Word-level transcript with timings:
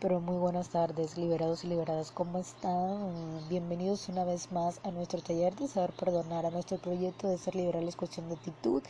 Pero 0.00 0.20
muy 0.20 0.36
buenas 0.36 0.70
tardes, 0.70 1.16
liberados 1.16 1.64
y 1.64 1.68
liberadas. 1.68 2.10
¿Cómo 2.10 2.38
están? 2.38 3.48
Bienvenidos 3.48 4.08
una 4.08 4.24
vez 4.24 4.50
más 4.50 4.80
a 4.82 4.90
nuestro 4.90 5.20
taller 5.20 5.54
de 5.56 5.68
saber 5.68 5.92
perdonar, 5.92 6.46
a 6.46 6.50
nuestro 6.50 6.78
proyecto 6.78 7.28
de 7.28 7.38
ser 7.38 7.54
liberales 7.54 7.96
cuestión 7.96 8.28
de 8.28 8.34
actitud. 8.34 8.82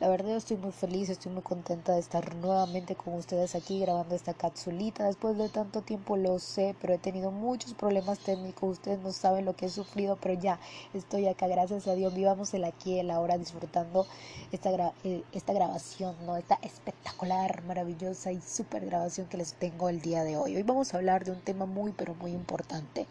La 0.00 0.08
verdad 0.08 0.36
estoy 0.36 0.56
muy 0.56 0.72
feliz, 0.72 1.08
estoy 1.08 1.30
muy 1.32 1.42
contenta 1.42 1.92
de 1.92 2.00
estar 2.00 2.34
nuevamente 2.36 2.96
con 2.96 3.14
ustedes 3.14 3.54
aquí 3.54 3.80
grabando 3.80 4.14
esta 4.14 4.34
capsulita. 4.34 5.04
Después 5.06 5.38
de 5.38 5.48
tanto 5.48 5.82
tiempo 5.82 6.16
lo 6.16 6.38
sé, 6.38 6.74
pero 6.80 6.94
he 6.94 6.98
tenido 6.98 7.30
muchos 7.30 7.74
problemas 7.74 8.18
técnicos. 8.18 8.70
Ustedes 8.70 8.98
no 9.00 9.12
saben 9.12 9.44
lo 9.44 9.54
que 9.54 9.66
he 9.66 9.70
sufrido, 9.70 10.16
pero 10.20 10.34
ya 10.34 10.58
estoy 10.94 11.26
acá, 11.28 11.46
gracias 11.48 11.86
a 11.86 11.94
Dios. 11.94 12.14
Vivamos 12.14 12.52
el 12.54 12.64
aquí 12.64 12.98
el 12.98 13.10
ahora 13.10 13.38
disfrutando 13.38 14.06
esta, 14.52 14.92
eh, 15.04 15.22
esta 15.32 15.52
grabación, 15.52 16.16
¿no? 16.26 16.36
Esta 16.36 16.58
espectacular, 16.62 17.62
maravillosa 17.64 18.32
y 18.32 18.40
súper 18.40 18.86
grabación 18.86 19.26
que 19.28 19.36
les 19.36 19.54
tengo 19.54 19.88
el 19.88 20.00
día 20.00 20.24
de 20.24 20.36
hoy. 20.36 20.49
Hoy 20.56 20.62
vamos 20.62 20.92
a 20.92 20.96
hablar 20.96 21.24
de 21.24 21.32
un 21.32 21.40
tema 21.40 21.66
muy, 21.66 21.92
pero 21.92 22.14
muy 22.14 22.32
importante. 22.32 23.06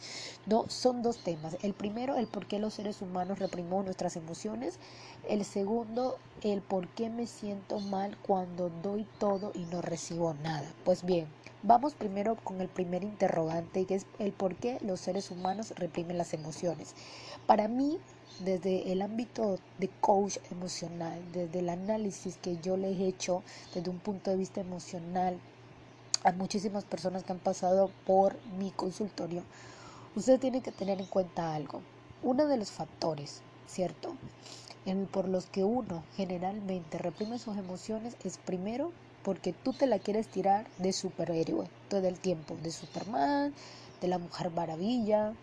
No, 0.46 0.66
son 0.70 1.02
dos 1.02 1.18
temas. 1.18 1.58
El 1.62 1.74
primero, 1.74 2.18
el 2.18 2.28
por 2.28 2.48
qué 2.48 2.60
los 2.60 2.74
seres 2.74 3.02
humanos 3.02 3.40
reprimimos 3.40 3.86
nuestras 3.86 4.16
emociones. 4.16 4.80
El 5.28 5.46
segundo, 5.46 6.18
el 6.42 6.62
por 6.62 6.88
qué 6.90 7.10
me 7.10 7.28
siento 7.28 7.80
mal 7.80 8.18
cuando 8.26 8.70
doy 8.84 9.08
todo 9.20 9.52
y 9.56 9.66
no 9.66 9.82
recibo 9.82 10.34
nada. 10.36 10.68
Pues 10.84 11.04
bien, 11.04 11.28
vamos 11.64 11.94
primero 11.94 12.36
con 12.36 12.62
el 12.62 12.68
primer 12.68 13.04
interrogante, 13.04 13.86
que 13.86 13.96
es 13.96 14.06
el 14.20 14.32
por 14.32 14.56
qué 14.56 14.78
los 14.82 15.00
seres 15.00 15.32
humanos 15.32 15.74
reprimen 15.76 16.18
las 16.18 16.34
emociones. 16.34 16.96
Para 17.46 17.68
mí, 17.68 18.00
desde 18.40 18.92
el 18.92 19.02
ámbito 19.02 19.60
de 19.78 19.90
coach 20.00 20.38
emocional, 20.52 21.22
desde 21.34 21.60
el 21.60 21.70
análisis 21.70 22.38
que 22.38 22.58
yo 22.58 22.78
le 22.78 22.90
he 22.90 23.08
hecho 23.08 23.44
desde 23.74 23.90
un 23.90 24.00
punto 24.00 24.32
de 24.32 24.38
vista 24.38 24.62
emocional 24.62 25.40
a 26.24 26.32
muchísimas 26.32 26.84
personas 26.84 27.24
que 27.24 27.32
han 27.32 27.40
pasado 27.40 27.92
por 28.06 28.36
mi 28.58 28.72
consultorio, 28.72 29.44
usted 30.16 30.40
tiene 30.40 30.62
que 30.62 30.72
tener 30.72 31.00
en 31.00 31.08
cuenta 31.08 31.54
algo. 31.54 31.82
Uno 32.24 32.48
de 32.48 32.58
los 32.58 32.72
factores, 32.72 33.42
¿cierto? 33.68 34.16
por 35.12 35.28
los 35.28 35.46
que 35.46 35.64
uno 35.64 36.04
generalmente 36.16 36.98
reprime 36.98 37.38
sus 37.38 37.58
emociones 37.58 38.16
es 38.24 38.38
primero 38.38 38.92
porque 39.24 39.54
tú 39.54 39.72
te 39.74 39.86
la 39.86 40.00
quieres 40.00 40.28
tirar 40.28 40.66
de 40.80 40.94
superhéroe 40.94 41.68
todo 41.90 42.08
el 42.08 42.20
tiempo, 42.20 42.56
de 42.64 42.72
Superman, 42.72 43.54
de 44.02 44.08
la 44.08 44.18
Mujer 44.18 44.50
Maravilla, 44.50 45.34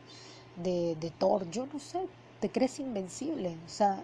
de, 0.57 0.97
de 0.99 1.11
Thor, 1.11 1.49
yo 1.51 1.67
no 1.73 1.79
sé, 1.79 2.01
te 2.41 2.51
crees 2.51 2.81
invencible, 2.81 3.57
o 3.67 3.69
sea, 3.69 4.03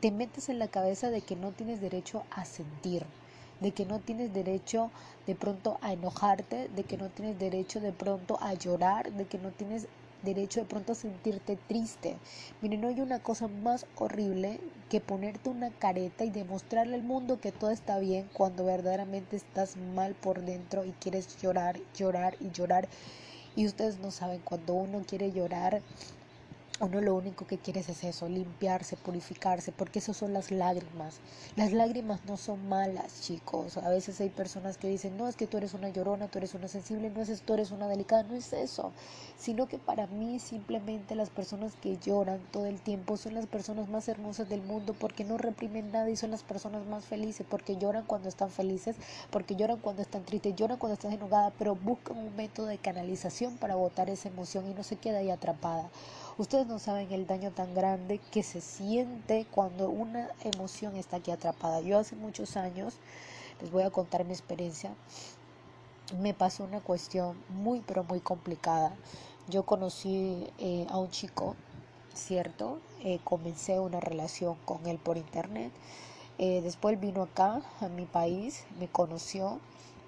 te 0.00 0.10
metes 0.10 0.48
en 0.48 0.58
la 0.58 0.68
cabeza 0.68 1.10
de 1.10 1.22
que 1.22 1.34
no 1.34 1.50
tienes 1.50 1.80
derecho 1.80 2.22
a 2.30 2.44
sentir, 2.44 3.04
de 3.60 3.72
que 3.72 3.86
no 3.86 4.00
tienes 4.00 4.32
derecho 4.32 4.90
de 5.26 5.34
pronto 5.34 5.78
a 5.80 5.92
enojarte, 5.92 6.68
de 6.68 6.84
que 6.84 6.96
no 6.96 7.08
tienes 7.08 7.38
derecho 7.38 7.80
de 7.80 7.92
pronto 7.92 8.38
a 8.40 8.54
llorar, 8.54 9.12
de 9.12 9.26
que 9.26 9.38
no 9.38 9.50
tienes 9.50 9.86
derecho 10.24 10.60
de 10.60 10.66
pronto 10.66 10.92
a 10.92 10.96
sentirte 10.96 11.56
triste. 11.68 12.16
Miren, 12.60 12.80
no 12.80 12.88
hay 12.88 13.00
una 13.00 13.20
cosa 13.20 13.46
más 13.46 13.86
horrible 13.96 14.58
que 14.90 15.00
ponerte 15.00 15.50
una 15.50 15.70
careta 15.70 16.24
y 16.24 16.30
demostrarle 16.30 16.96
al 16.96 17.02
mundo 17.02 17.40
que 17.40 17.52
todo 17.52 17.70
está 17.70 17.98
bien 17.98 18.28
cuando 18.32 18.64
verdaderamente 18.64 19.36
estás 19.36 19.76
mal 19.76 20.14
por 20.14 20.40
dentro 20.42 20.84
y 20.84 20.92
quieres 20.92 21.40
llorar, 21.40 21.78
llorar 21.96 22.36
y 22.40 22.50
llorar. 22.50 22.88
Y 23.56 23.66
ustedes 23.66 23.98
no 24.00 24.10
saben, 24.10 24.40
cuando 24.44 24.74
uno 24.74 25.02
quiere 25.06 25.30
llorar, 25.30 25.80
uno 26.80 27.00
lo 27.00 27.14
único 27.14 27.46
que 27.46 27.58
quiere 27.58 27.80
es 27.80 28.02
eso, 28.02 28.28
limpiarse, 28.28 28.96
purificarse, 28.96 29.70
porque 29.70 30.00
eso 30.00 30.12
son 30.12 30.32
las 30.32 30.50
lágrimas. 30.50 31.20
Las 31.54 31.72
lágrimas 31.72 32.24
no 32.26 32.36
son 32.36 32.68
malas, 32.68 33.20
chicos. 33.22 33.76
A 33.76 33.88
veces 33.88 34.20
hay 34.20 34.28
personas 34.28 34.76
que 34.76 34.88
dicen, 34.88 35.16
no, 35.16 35.28
es 35.28 35.36
que 35.36 35.46
tú 35.46 35.56
eres 35.56 35.72
una 35.74 35.88
llorona, 35.90 36.26
tú 36.26 36.38
eres 36.38 36.52
una 36.54 36.66
sensible, 36.66 37.10
no 37.10 37.22
es 37.22 37.28
eso, 37.28 37.42
tú 37.46 37.54
eres 37.54 37.70
una 37.70 37.86
delicada, 37.86 38.24
no 38.24 38.34
es 38.34 38.52
eso. 38.52 38.92
Sino 39.38 39.68
que 39.68 39.78
para 39.78 40.08
mí 40.08 40.40
simplemente 40.40 41.14
las 41.14 41.30
personas 41.30 41.74
que 41.80 41.96
lloran 41.98 42.40
todo 42.50 42.66
el 42.66 42.80
tiempo 42.80 43.16
son 43.16 43.34
las 43.34 43.46
personas 43.46 43.88
más 43.88 44.08
hermosas 44.08 44.48
del 44.48 44.62
mundo 44.62 44.94
porque 44.98 45.22
no 45.24 45.38
reprimen 45.38 45.92
nada 45.92 46.10
y 46.10 46.16
son 46.16 46.32
las 46.32 46.42
personas 46.42 46.84
más 46.86 47.04
felices, 47.04 47.46
porque 47.48 47.76
lloran 47.76 48.04
cuando 48.04 48.28
están 48.28 48.50
felices, 48.50 48.96
porque 49.30 49.54
lloran 49.54 49.78
cuando 49.78 50.02
están 50.02 50.24
tristes, 50.24 50.56
lloran 50.56 50.78
cuando 50.78 50.94
están 50.94 51.12
enojadas, 51.12 51.52
pero 51.56 51.76
buscan 51.76 52.16
un 52.18 52.34
método 52.34 52.66
de 52.66 52.78
canalización 52.78 53.56
para 53.58 53.76
botar 53.76 54.10
esa 54.10 54.28
emoción 54.28 54.68
y 54.68 54.74
no 54.74 54.82
se 54.82 54.96
queda 54.96 55.18
ahí 55.18 55.30
atrapada. 55.30 55.88
Ustedes 56.36 56.66
no 56.66 56.80
saben 56.80 57.12
el 57.12 57.28
daño 57.28 57.52
tan 57.52 57.74
grande 57.74 58.18
que 58.32 58.42
se 58.42 58.60
siente 58.60 59.46
cuando 59.52 59.88
una 59.88 60.28
emoción 60.42 60.96
está 60.96 61.18
aquí 61.18 61.30
atrapada. 61.30 61.80
Yo 61.80 61.96
hace 61.96 62.16
muchos 62.16 62.56
años, 62.56 62.94
les 63.60 63.70
voy 63.70 63.84
a 63.84 63.90
contar 63.90 64.24
mi 64.24 64.32
experiencia, 64.32 64.92
me 66.18 66.34
pasó 66.34 66.64
una 66.64 66.80
cuestión 66.80 67.36
muy 67.50 67.82
pero 67.86 68.02
muy 68.02 68.18
complicada. 68.18 68.96
Yo 69.46 69.62
conocí 69.64 70.48
eh, 70.58 70.88
a 70.90 70.98
un 70.98 71.08
chico, 71.12 71.54
¿cierto? 72.14 72.80
Eh, 73.04 73.20
comencé 73.22 73.78
una 73.78 74.00
relación 74.00 74.56
con 74.64 74.84
él 74.88 74.98
por 74.98 75.18
internet. 75.18 75.70
Eh, 76.38 76.62
después 76.62 76.98
vino 76.98 77.22
acá, 77.22 77.62
a 77.80 77.86
mi 77.86 78.06
país, 78.06 78.64
me 78.80 78.88
conoció. 78.88 79.60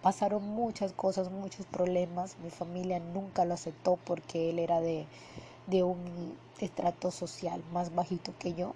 Pasaron 0.03 0.43
muchas 0.43 0.93
cosas, 0.93 1.31
muchos 1.31 1.67
problemas. 1.67 2.37
Mi 2.43 2.51
familia 2.51 2.99
nunca 2.99 3.45
lo 3.45 3.55
aceptó 3.55 3.97
porque 4.05 4.51
él 4.51 4.59
era 4.59 4.81
de, 4.81 5.07
de 5.67 5.83
un 5.83 6.37
estrato 6.61 7.11
social 7.11 7.63
más 7.73 7.95
bajito 7.95 8.33
que 8.39 8.55
yo. 8.55 8.73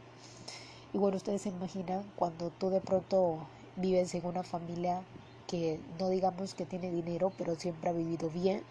Y 0.93 0.99
bueno, 0.99 1.17
ustedes 1.17 1.43
se 1.43 1.51
imaginan 1.51 2.05
cuando 2.17 2.51
tú 2.51 2.71
de 2.71 2.81
pronto 2.81 3.39
vives 3.77 4.15
en 4.15 4.27
una 4.27 4.43
familia 4.43 5.03
que 5.47 5.81
no 5.99 6.09
digamos 6.09 6.55
que 6.55 6.65
tiene 6.65 6.91
dinero, 6.91 7.33
pero 7.37 7.55
siempre 7.55 7.91
ha 7.91 7.93
vivido 7.93 8.31
bien 8.31 8.62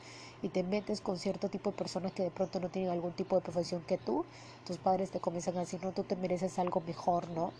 y 0.41 0.49
te 0.49 0.63
metes 0.63 1.01
con 1.01 1.17
cierto 1.17 1.49
tipo 1.49 1.71
de 1.71 1.77
personas 1.77 2.13
que 2.13 2.23
de 2.23 2.31
pronto 2.31 2.59
no 2.59 2.69
tienen 2.69 2.91
algún 2.91 3.11
tipo 3.11 3.35
de 3.35 3.41
profesión 3.41 3.81
que 3.85 3.97
tú, 3.97 4.25
tus 4.65 4.77
padres 4.77 5.11
te 5.11 5.19
comienzan 5.19 5.57
a 5.57 5.61
decir, 5.61 5.79
no, 5.83 5.91
tú 5.91 6.03
te 6.03 6.15
mereces 6.15 6.59
algo 6.59 6.81
mejor, 6.85 7.29
¿no? 7.29 7.51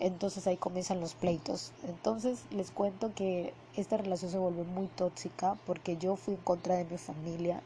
Entonces 0.00 0.46
ahí 0.46 0.56
comienzan 0.56 1.00
los 1.00 1.14
pleitos. 1.14 1.72
Entonces 1.86 2.40
les 2.50 2.70
cuento 2.70 3.12
que 3.14 3.52
esta 3.76 3.96
relación 3.96 4.30
se 4.30 4.38
volvió 4.38 4.64
muy 4.64 4.86
tóxica 4.86 5.56
porque 5.66 5.96
yo 5.96 6.16
fui 6.16 6.34
en 6.34 6.40
contra 6.40 6.76
de 6.76 6.84
mi 6.84 6.98
familia. 6.98 7.62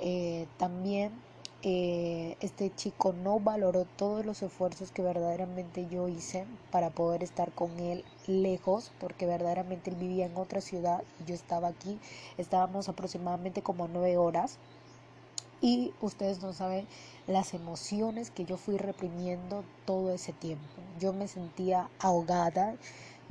Eh, 0.00 0.46
también 0.58 1.12
eh, 1.64 2.36
este 2.40 2.74
chico 2.74 3.12
no 3.12 3.38
valoró 3.38 3.84
todos 3.84 4.26
los 4.26 4.42
esfuerzos 4.42 4.90
que 4.90 5.02
verdaderamente 5.02 5.86
yo 5.88 6.08
hice 6.08 6.44
para 6.72 6.90
poder 6.90 7.22
estar 7.22 7.52
con 7.52 7.78
él 7.78 8.04
lejos, 8.26 8.90
porque 8.98 9.26
verdaderamente 9.26 9.90
él 9.90 9.96
vivía 9.96 10.26
en 10.26 10.36
otra 10.36 10.60
ciudad 10.60 11.04
y 11.20 11.28
yo 11.28 11.34
estaba 11.34 11.68
aquí, 11.68 12.00
estábamos 12.36 12.88
aproximadamente 12.88 13.62
como 13.62 13.86
nueve 13.86 14.16
horas. 14.16 14.58
Y 15.60 15.92
ustedes 16.00 16.42
no 16.42 16.52
saben 16.52 16.88
las 17.28 17.54
emociones 17.54 18.32
que 18.32 18.44
yo 18.44 18.56
fui 18.56 18.78
reprimiendo 18.78 19.62
todo 19.86 20.12
ese 20.12 20.32
tiempo. 20.32 20.64
Yo 20.98 21.12
me 21.12 21.28
sentía 21.28 21.88
ahogada, 22.00 22.74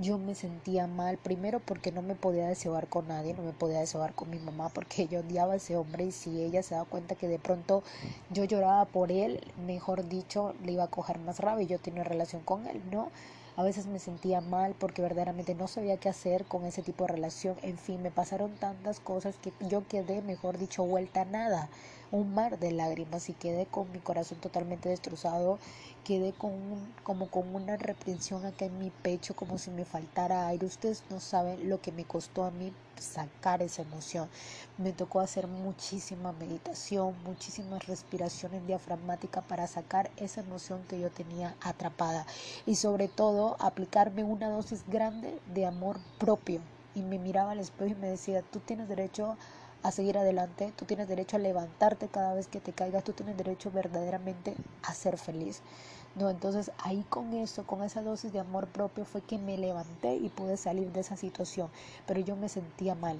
yo 0.01 0.17
me 0.17 0.34
sentía 0.34 0.88
mal, 0.88 1.17
primero 1.17 1.59
porque 1.59 1.91
no 1.91 2.01
me 2.01 2.16
podía 2.16 2.47
desear 2.47 2.88
con 2.88 3.07
nadie, 3.07 3.35
no 3.35 3.44
me 3.44 3.53
podía 3.53 3.79
desear 3.79 4.13
con 4.13 4.31
mi 4.31 4.39
mamá 4.39 4.69
porque 4.69 5.07
yo 5.07 5.19
odiaba 5.19 5.53
a 5.53 5.57
ese 5.57 5.78
hombre 5.78 6.06
y 6.06 6.12
si 6.12 6.41
ella 6.41 6.63
se 6.63 6.75
da 6.75 6.85
cuenta 6.85 7.16
que 7.16 7.28
de 7.28 7.38
pronto 7.38 7.84
yo 8.31 8.44
lloraba 8.44 8.85
por 8.85 9.12
él, 9.12 9.39
mejor 9.66 10.07
dicho, 10.09 10.56
le 10.63 10.73
iba 10.73 10.85
a 10.85 10.88
coger 10.88 11.19
más 11.19 11.39
rabia 11.39 11.63
y 11.63 11.67
yo 11.67 11.79
tenía 11.79 12.03
relación 12.03 12.41
con 12.41 12.66
él, 12.66 12.81
¿no? 12.91 13.09
A 13.57 13.63
veces 13.63 13.85
me 13.85 14.00
sentía 14.00 14.41
mal 14.41 14.75
porque 14.79 15.01
verdaderamente 15.01 15.53
no 15.53 15.67
sabía 15.67 15.97
qué 15.97 16.09
hacer 16.09 16.45
con 16.45 16.66
ese 16.66 16.81
tipo 16.81 17.03
de 17.03 17.13
relación. 17.13 17.57
En 17.62 17.78
fin, 17.78 18.01
me 18.01 18.09
pasaron 18.09 18.56
tantas 18.56 19.00
cosas 19.00 19.35
que 19.35 19.51
yo 19.68 19.88
quedé, 19.88 20.22
mejor 20.22 20.57
dicho, 20.57 20.83
vuelta 20.83 21.22
a 21.22 21.25
nada 21.25 21.69
un 22.11 22.33
mar 22.33 22.59
de 22.59 22.72
lágrimas 22.72 23.29
y 23.29 23.33
quedé 23.33 23.66
con 23.66 23.91
mi 23.91 23.99
corazón 23.99 24.39
totalmente 24.39 24.89
destrozado, 24.89 25.59
quedé 26.03 26.33
con 26.33 26.51
como 27.03 27.27
con 27.27 27.55
una 27.55 27.77
reprensión 27.77 28.45
acá 28.45 28.66
en 28.66 28.77
mi 28.79 28.89
pecho, 28.89 29.35
como 29.35 29.57
si 29.57 29.72
me 29.72 29.85
faltara 29.85 30.47
aire. 30.47 30.66
Ustedes 30.66 31.03
no 31.09 31.19
saben 31.19 31.69
lo 31.69 31.81
que 31.81 31.91
me 31.91 32.03
costó 32.03 32.44
a 32.44 32.51
mí 32.51 32.73
sacar 33.00 33.61
esa 33.61 33.81
emoción. 33.81 34.29
Me 34.77 34.91
tocó 34.94 35.21
hacer 35.21 35.47
muchísima 35.47 36.31
meditación, 36.33 37.15
muchísimas 37.24 37.88
respiraciones 37.88 38.65
diafragmáticas 38.68 39.44
para 39.45 39.68
sacar 39.68 40.12
esa 40.18 40.41
emoción 40.41 40.83
que 40.89 41.00
yo 41.00 41.09
tenía 41.09 41.56
atrapada 41.62 42.25
y 42.65 42.75
sobre 42.75 43.07
todo 43.07 43.56
aplicarme 43.59 44.24
una 44.24 44.50
dosis 44.50 44.83
grande 44.88 45.39
de 45.53 45.65
amor 45.65 46.00
propio. 46.19 46.62
Y 46.94 47.03
me 47.03 47.19
miraba 47.19 47.51
al 47.51 47.59
espejo 47.59 47.91
y 47.91 47.95
me 47.95 48.09
decía, 48.09 48.41
tú 48.41 48.59
tienes 48.59 48.89
derecho 48.89 49.27
a 49.27 49.38
a 49.83 49.92
seguir 49.92 50.18
adelante, 50.18 50.74
tú 50.75 50.86
tienes 50.86 51.07
derecho 51.07 51.38
a 51.38 51.39
levantarte 51.39 52.07
cada 52.07 52.33
vez 52.33 52.48
que 52.48 52.60
te 52.60 52.74
caigas, 52.74 53.04
tú 53.04 53.13
tienes 53.13 53.38
derecho 53.38 53.72
verdaderamente 53.72 54.56
a 54.83 54.94
ser 54.94 55.18
feliz. 55.18 55.62
No, 56.16 56.30
entonces 56.30 56.72
ahí 56.78 57.06
con 57.10 57.33
eso, 57.33 57.66
con 57.66 57.83
esa 57.83 58.01
dosis 58.01 58.33
de 58.33 58.39
amor 58.39 58.68
propio 58.68 59.06
fue 59.06 59.22
que 59.22 59.38
me 59.38 59.57
levanté 59.57 60.16
y 60.16 60.30
pude 60.30 60.57
salir 60.57 60.92
de 60.92 61.00
esa 61.00 61.16
situación, 61.16 61.69
pero 62.06 62.19
yo 62.19 62.36
me 62.36 62.50
sentía 62.50 62.95
mal. 62.95 63.18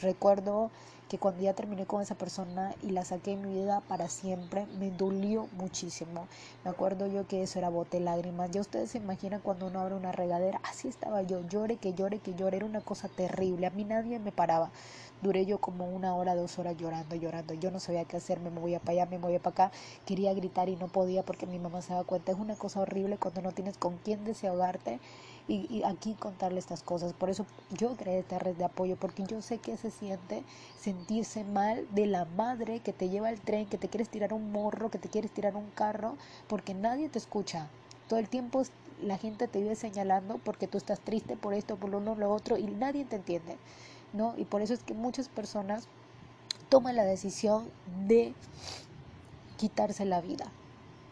Recuerdo 0.00 0.70
que 1.08 1.18
cuando 1.18 1.42
ya 1.42 1.52
terminé 1.52 1.86
con 1.86 2.02
esa 2.02 2.14
persona 2.14 2.74
y 2.82 2.90
la 2.90 3.04
saqué 3.04 3.32
en 3.32 3.42
mi 3.42 3.54
vida 3.54 3.80
para 3.88 4.08
siempre, 4.08 4.66
me 4.78 4.90
dolió 4.90 5.48
muchísimo. 5.56 6.26
Me 6.64 6.70
acuerdo 6.70 7.06
yo 7.06 7.26
que 7.28 7.42
eso 7.42 7.58
era 7.58 7.68
bote 7.68 8.00
lágrimas. 8.00 8.50
Ya 8.50 8.60
ustedes 8.60 8.90
se 8.90 8.98
imaginan 8.98 9.40
cuando 9.40 9.66
uno 9.66 9.80
abre 9.80 9.94
una 9.94 10.12
regadera, 10.12 10.60
así 10.64 10.88
estaba 10.88 11.22
yo, 11.22 11.46
llore, 11.48 11.76
que 11.76 11.92
llore, 11.94 12.18
que 12.18 12.34
llore, 12.34 12.56
era 12.56 12.66
una 12.66 12.80
cosa 12.80 13.08
terrible. 13.08 13.66
A 13.66 13.70
mí 13.70 13.84
nadie 13.84 14.18
me 14.18 14.32
paraba. 14.32 14.70
duré 15.22 15.46
yo 15.46 15.58
como 15.58 15.86
una 15.86 16.14
hora, 16.14 16.34
dos 16.34 16.58
horas 16.58 16.76
llorando, 16.76 17.16
llorando. 17.16 17.54
Yo 17.54 17.70
no 17.70 17.80
sabía 17.80 18.04
qué 18.04 18.16
hacer, 18.18 18.40
me 18.40 18.50
movía 18.50 18.78
para 18.80 18.92
allá, 18.92 19.06
me 19.06 19.18
movía 19.18 19.38
para 19.40 19.66
acá. 19.66 19.76
Quería 20.06 20.34
gritar 20.34 20.68
y 20.68 20.76
no 20.76 20.88
podía 20.88 21.22
porque 21.22 21.46
mi 21.46 21.58
mamá 21.58 21.82
se 21.82 21.92
daba 21.92 22.04
cuenta. 22.04 22.32
Es 22.32 22.38
una 22.38 22.56
cosa 22.56 22.80
horrible 22.80 23.16
cuando 23.18 23.40
no 23.42 23.52
tienes 23.52 23.78
con 23.78 23.96
quién 23.98 24.24
desahogarte 24.24 25.00
y, 25.46 25.82
aquí 25.84 26.14
contarle 26.14 26.58
estas 26.58 26.82
cosas. 26.82 27.12
Por 27.12 27.30
eso 27.30 27.46
yo 27.76 27.96
creé 27.96 28.20
esta 28.20 28.38
red 28.38 28.56
de 28.56 28.64
apoyo, 28.64 28.96
porque 28.96 29.24
yo 29.24 29.42
sé 29.42 29.58
que 29.58 29.76
se 29.76 29.90
siente 29.90 30.42
sentirse 30.78 31.44
mal 31.44 31.86
de 31.94 32.06
la 32.06 32.24
madre 32.24 32.80
que 32.80 32.92
te 32.92 33.08
lleva 33.08 33.28
al 33.28 33.40
tren, 33.40 33.66
que 33.66 33.78
te 33.78 33.88
quieres 33.88 34.08
tirar 34.08 34.32
un 34.32 34.52
morro, 34.52 34.90
que 34.90 34.98
te 34.98 35.08
quieres 35.08 35.30
tirar 35.30 35.56
un 35.56 35.70
carro, 35.70 36.16
porque 36.48 36.74
nadie 36.74 37.08
te 37.08 37.18
escucha. 37.18 37.68
Todo 38.08 38.18
el 38.18 38.28
tiempo 38.28 38.62
la 39.02 39.18
gente 39.18 39.48
te 39.48 39.60
vive 39.60 39.74
señalando 39.74 40.38
porque 40.38 40.66
tú 40.66 40.78
estás 40.78 41.00
triste 41.00 41.36
por 41.36 41.52
esto, 41.52 41.76
por 41.76 41.90
lo 41.90 41.98
uno, 41.98 42.14
lo 42.14 42.32
otro, 42.32 42.56
y 42.56 42.64
nadie 42.64 43.04
te 43.04 43.16
entiende. 43.16 43.56
¿no? 44.14 44.34
Y 44.38 44.44
por 44.44 44.62
eso 44.62 44.72
es 44.72 44.82
que 44.82 44.94
muchas 44.94 45.28
personas 45.28 45.88
toman 46.70 46.96
la 46.96 47.04
decisión 47.04 47.68
de 48.06 48.32
quitarse 49.58 50.04
la 50.04 50.20
vida, 50.20 50.46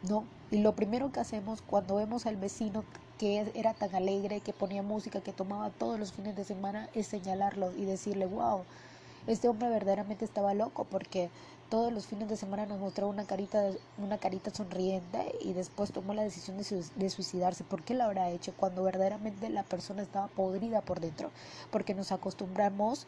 ¿no? 0.08 0.24
Y 0.50 0.58
lo 0.58 0.74
primero 0.74 1.12
que 1.12 1.20
hacemos 1.20 1.62
cuando 1.62 1.96
vemos 1.96 2.26
al 2.26 2.36
vecino 2.36 2.84
que 3.22 3.52
era 3.54 3.72
tan 3.72 3.94
alegre, 3.94 4.40
que 4.40 4.52
ponía 4.52 4.82
música, 4.82 5.20
que 5.20 5.32
tomaba 5.32 5.70
todos 5.70 5.96
los 5.96 6.10
fines 6.12 6.34
de 6.34 6.42
semana, 6.42 6.88
es 6.92 7.06
señalarlo 7.06 7.70
y 7.76 7.84
decirle, 7.84 8.26
wow, 8.26 8.64
este 9.28 9.46
hombre 9.46 9.68
verdaderamente 9.68 10.24
estaba 10.24 10.54
loco 10.54 10.88
porque 10.90 11.30
todos 11.70 11.92
los 11.92 12.08
fines 12.08 12.28
de 12.28 12.36
semana 12.36 12.66
nos 12.66 12.80
mostraba 12.80 13.08
una 13.08 13.24
carita, 13.24 13.70
una 13.96 14.18
carita 14.18 14.52
sonriente 14.52 15.36
y 15.40 15.52
después 15.52 15.92
tomó 15.92 16.14
la 16.14 16.24
decisión 16.24 16.56
de, 16.58 17.10
suicidarse. 17.10 17.62
¿Por 17.62 17.84
qué 17.84 17.94
lo 17.94 18.02
habrá 18.02 18.28
hecho 18.30 18.54
cuando 18.56 18.82
verdaderamente 18.82 19.48
la 19.50 19.62
persona 19.62 20.02
estaba 20.02 20.26
podrida 20.26 20.80
por 20.80 20.98
dentro? 20.98 21.30
Porque 21.70 21.94
nos 21.94 22.10
acostumbramos, 22.10 23.06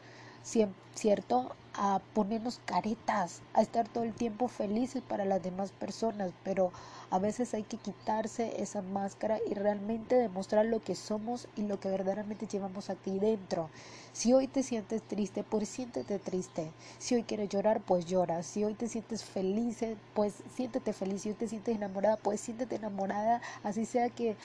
¿cierto?, 0.94 1.56
a 1.76 2.00
ponernos 2.14 2.60
caretas, 2.64 3.42
a 3.52 3.62
estar 3.62 3.88
todo 3.88 4.04
el 4.04 4.14
tiempo 4.14 4.48
felices 4.48 5.02
para 5.02 5.24
las 5.24 5.42
demás 5.42 5.72
personas, 5.72 6.32
pero 6.42 6.72
a 7.10 7.18
veces 7.18 7.54
hay 7.54 7.64
que 7.64 7.76
quitarse 7.76 8.62
esa 8.62 8.82
máscara 8.82 9.38
y 9.48 9.54
realmente 9.54 10.14
demostrar 10.14 10.66
lo 10.66 10.80
que 10.82 10.94
somos 10.94 11.48
y 11.56 11.62
lo 11.62 11.80
que 11.80 11.88
verdaderamente 11.88 12.46
llevamos 12.46 12.90
aquí 12.90 13.18
dentro. 13.18 13.70
Si 14.12 14.32
hoy 14.32 14.46
te 14.46 14.62
sientes 14.62 15.02
triste, 15.02 15.42
pues 15.42 15.68
siéntete 15.68 16.18
triste. 16.18 16.70
Si 16.98 17.14
hoy 17.14 17.24
quieres 17.24 17.48
llorar, 17.48 17.80
pues 17.80 18.06
llora. 18.06 18.42
Si 18.42 18.64
hoy 18.64 18.74
te 18.74 18.88
sientes 18.88 19.24
feliz, 19.24 19.78
pues 20.14 20.34
siéntete 20.54 20.92
feliz. 20.92 21.22
Si 21.22 21.30
hoy 21.30 21.34
te 21.34 21.48
sientes 21.48 21.74
enamorada, 21.74 22.16
pues 22.16 22.40
siéntete 22.40 22.76
enamorada. 22.76 23.42
Así 23.64 23.84
sea 23.84 24.10
que, 24.10 24.36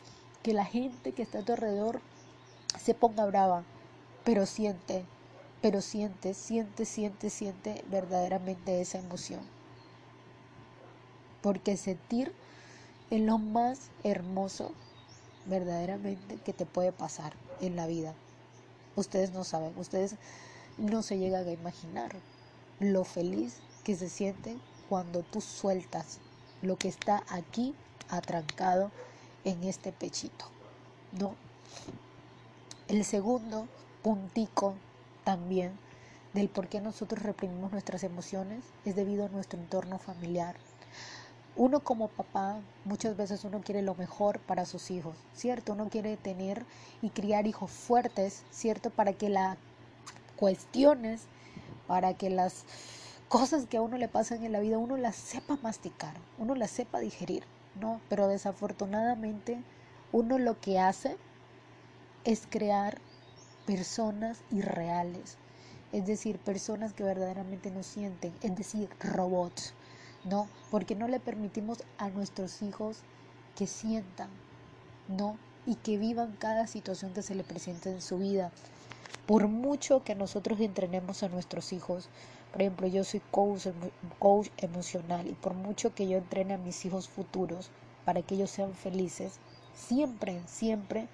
que 0.42 0.54
la 0.54 0.66
gente 0.66 1.12
que 1.12 1.22
está 1.22 1.40
a 1.40 1.46
tu 1.46 1.52
alrededor 1.52 2.02
se 2.80 2.94
ponga 2.94 3.26
brava, 3.26 3.64
pero 4.24 4.46
siente, 4.46 5.06
pero 5.62 5.82
siente, 5.82 6.34
siente, 6.34 6.86
siente, 6.86 7.30
siente 7.30 7.84
verdaderamente 7.90 8.82
esa 8.82 9.00
emoción. 9.00 9.42
Porque 11.42 11.78
sentir 11.78 12.34
es 13.10 13.22
lo 13.22 13.38
más 13.38 13.90
hermoso 14.04 14.72
verdaderamente 15.46 16.38
que 16.38 16.54
te 16.54 16.66
puede 16.66 16.92
pasar 16.92 17.34
en 17.60 17.76
la 17.76 17.88
vida. 17.88 18.14
Ustedes 18.96 19.32
no 19.32 19.44
saben, 19.44 19.74
ustedes 19.78 20.16
no 20.78 21.02
se 21.02 21.18
llegan 21.18 21.48
a 21.48 21.52
imaginar 21.52 22.12
lo 22.80 23.04
feliz 23.04 23.58
que 23.84 23.96
se 23.96 24.10
siente 24.10 24.58
cuando 24.88 25.24
tú 25.24 25.42
sueltas 25.42 26.20
lo 26.62 26.78
que 26.78 26.88
está 26.88 27.24
aquí 27.30 27.74
atrancado 28.10 28.92
en 29.44 29.64
este 29.64 29.92
pechito. 29.92 30.46
¿No? 31.20 31.36
El 32.88 33.06
segundo 33.06 33.68
puntico 34.02 34.76
también 35.30 35.78
del 36.34 36.50
por 36.50 36.70
qué 36.70 36.82
nosotros 36.82 37.22
reprimimos 37.22 37.72
nuestras 37.72 38.04
emociones 38.04 38.64
es 38.84 38.96
debido 38.96 39.28
a 39.28 39.30
nuestro 39.30 39.60
entorno 39.60 40.00
familiar. 40.00 40.56
Uno 41.56 41.82
como 41.82 42.08
papá, 42.08 42.62
muchas 42.84 43.16
veces 43.16 43.44
uno 43.44 43.62
quiere 43.62 43.84
lo 43.84 43.94
mejor 43.94 44.40
para 44.40 44.66
sus 44.66 44.90
hijos, 44.90 45.16
¿cierto? 45.36 45.74
Uno 45.74 45.88
quiere 45.88 46.18
tener 46.18 46.66
y 47.04 47.12
criar 47.12 47.46
hijos 47.46 47.70
fuertes, 47.70 48.42
¿cierto? 48.50 48.90
Para 48.90 49.14
que 49.14 49.30
las 49.30 49.56
cuestiones, 50.36 51.22
para 51.86 52.16
que 52.16 52.32
las 52.32 52.66
cosas 53.28 53.68
que 53.68 53.78
a 53.78 53.84
uno 53.84 54.00
le 54.00 54.08
pasan 54.08 54.44
en 54.44 54.52
la 54.52 54.62
vida, 54.62 54.80
uno 54.80 54.98
las 54.98 55.16
sepa 55.16 55.60
masticar, 55.62 56.16
uno 56.40 56.56
las 56.56 56.72
sepa 56.72 56.98
digerir, 57.02 57.44
¿no? 57.80 58.02
Pero 58.10 58.28
desafortunadamente 58.28 59.62
uno 60.12 60.40
lo 60.40 60.60
que 60.60 60.80
hace 60.80 61.18
es 62.24 62.48
crear 62.50 62.98
personas 63.70 64.42
irreales, 64.50 65.38
es 65.92 66.04
decir, 66.08 66.40
personas 66.40 66.92
que 66.92 67.04
verdaderamente 67.04 67.70
no 67.70 67.84
sienten, 67.84 68.34
es 68.42 68.56
decir, 68.56 68.90
robots, 69.00 69.76
¿no? 70.26 70.48
Porque 70.72 70.96
no 70.96 71.08
le 71.08 71.20
permitimos 71.20 71.84
a 72.00 72.10
nuestros 72.10 72.64
hijos 72.64 73.02
que 73.56 73.68
sientan, 73.68 74.32
¿no? 75.08 75.38
Y 75.68 75.76
que 75.76 76.00
vivan 76.00 76.36
cada 76.40 76.66
situación 76.66 77.14
que 77.14 77.22
se 77.22 77.36
le 77.36 77.44
presente 77.44 77.92
en 77.92 78.02
su 78.02 78.18
vida. 78.18 78.52
Por 79.28 79.48
mucho 79.48 80.04
que 80.04 80.16
nosotros 80.16 80.60
entrenemos 80.62 81.22
a 81.22 81.30
nuestros 81.30 81.72
hijos, 81.72 82.10
por 82.52 82.64
ejemplo, 82.64 82.88
yo 82.88 83.04
soy 83.04 83.22
coach, 83.30 83.68
coach 84.18 84.48
emocional 84.58 85.28
y 85.28 85.34
por 85.34 85.54
mucho 85.54 85.94
que 85.94 86.08
yo 86.08 86.18
entrene 86.18 86.56
a 86.56 86.58
mis 86.58 86.86
hijos 86.86 87.08
futuros 87.08 87.70
para 88.04 88.24
que 88.24 88.34
ellos 88.34 88.50
sean 88.50 88.74
felices, 88.74 89.34
siempre, 89.76 90.42
siempre 90.48 91.08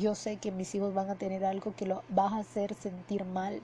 yo 0.00 0.14
sé 0.14 0.38
que 0.38 0.50
mis 0.50 0.74
hijos 0.74 0.94
van 0.94 1.10
a 1.10 1.14
tener 1.14 1.44
algo 1.44 1.74
que 1.76 1.86
lo 1.86 2.02
va 2.16 2.28
a 2.28 2.38
hacer 2.38 2.74
sentir 2.74 3.24
mal 3.24 3.60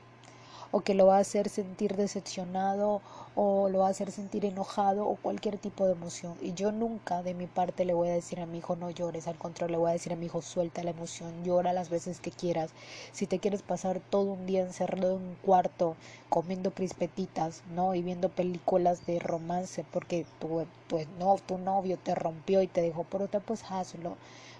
o 0.70 0.80
que 0.80 0.94
lo 0.94 1.06
va 1.06 1.16
a 1.16 1.20
hacer 1.20 1.48
sentir 1.48 1.96
decepcionado 1.96 3.00
o 3.34 3.68
lo 3.68 3.80
va 3.80 3.86
a 3.86 3.90
hacer 3.90 4.10
sentir 4.10 4.44
enojado 4.44 5.06
o 5.06 5.16
cualquier 5.16 5.58
tipo 5.58 5.86
de 5.86 5.92
emoción. 5.92 6.34
Y 6.40 6.54
yo 6.54 6.72
nunca 6.72 7.22
de 7.22 7.34
mi 7.34 7.46
parte 7.46 7.84
le 7.84 7.94
voy 7.94 8.08
a 8.08 8.14
decir 8.14 8.40
a 8.40 8.46
mi 8.46 8.58
hijo 8.58 8.76
no 8.76 8.90
llores, 8.90 9.28
al 9.28 9.38
contrario 9.38 9.72
le 9.72 9.78
voy 9.78 9.90
a 9.90 9.92
decir 9.92 10.12
a 10.12 10.16
mi 10.16 10.26
hijo 10.26 10.42
suelta 10.42 10.82
la 10.82 10.90
emoción, 10.90 11.44
llora 11.44 11.72
las 11.72 11.88
veces 11.88 12.20
que 12.20 12.30
quieras. 12.30 12.70
Si 13.12 13.26
te 13.26 13.38
quieres 13.38 13.62
pasar 13.62 14.00
todo 14.10 14.32
un 14.32 14.46
día 14.46 14.62
encerrado 14.62 15.16
en 15.16 15.22
un 15.22 15.36
cuarto 15.36 15.96
comiendo 16.28 16.72
crispetitas, 16.72 17.62
¿no? 17.74 17.94
Y 17.94 18.02
viendo 18.02 18.28
películas 18.28 19.06
de 19.06 19.18
romance 19.18 19.84
porque 19.92 20.26
tu, 20.40 20.66
tu, 20.88 20.98
no, 21.18 21.36
tu 21.46 21.58
novio 21.58 21.98
te 22.02 22.14
rompió 22.14 22.62
y 22.62 22.66
te 22.66 22.82
dejó 22.82 23.04
por 23.04 23.22
otra, 23.22 23.40
pues 23.40 23.62
hazlo 23.70 24.16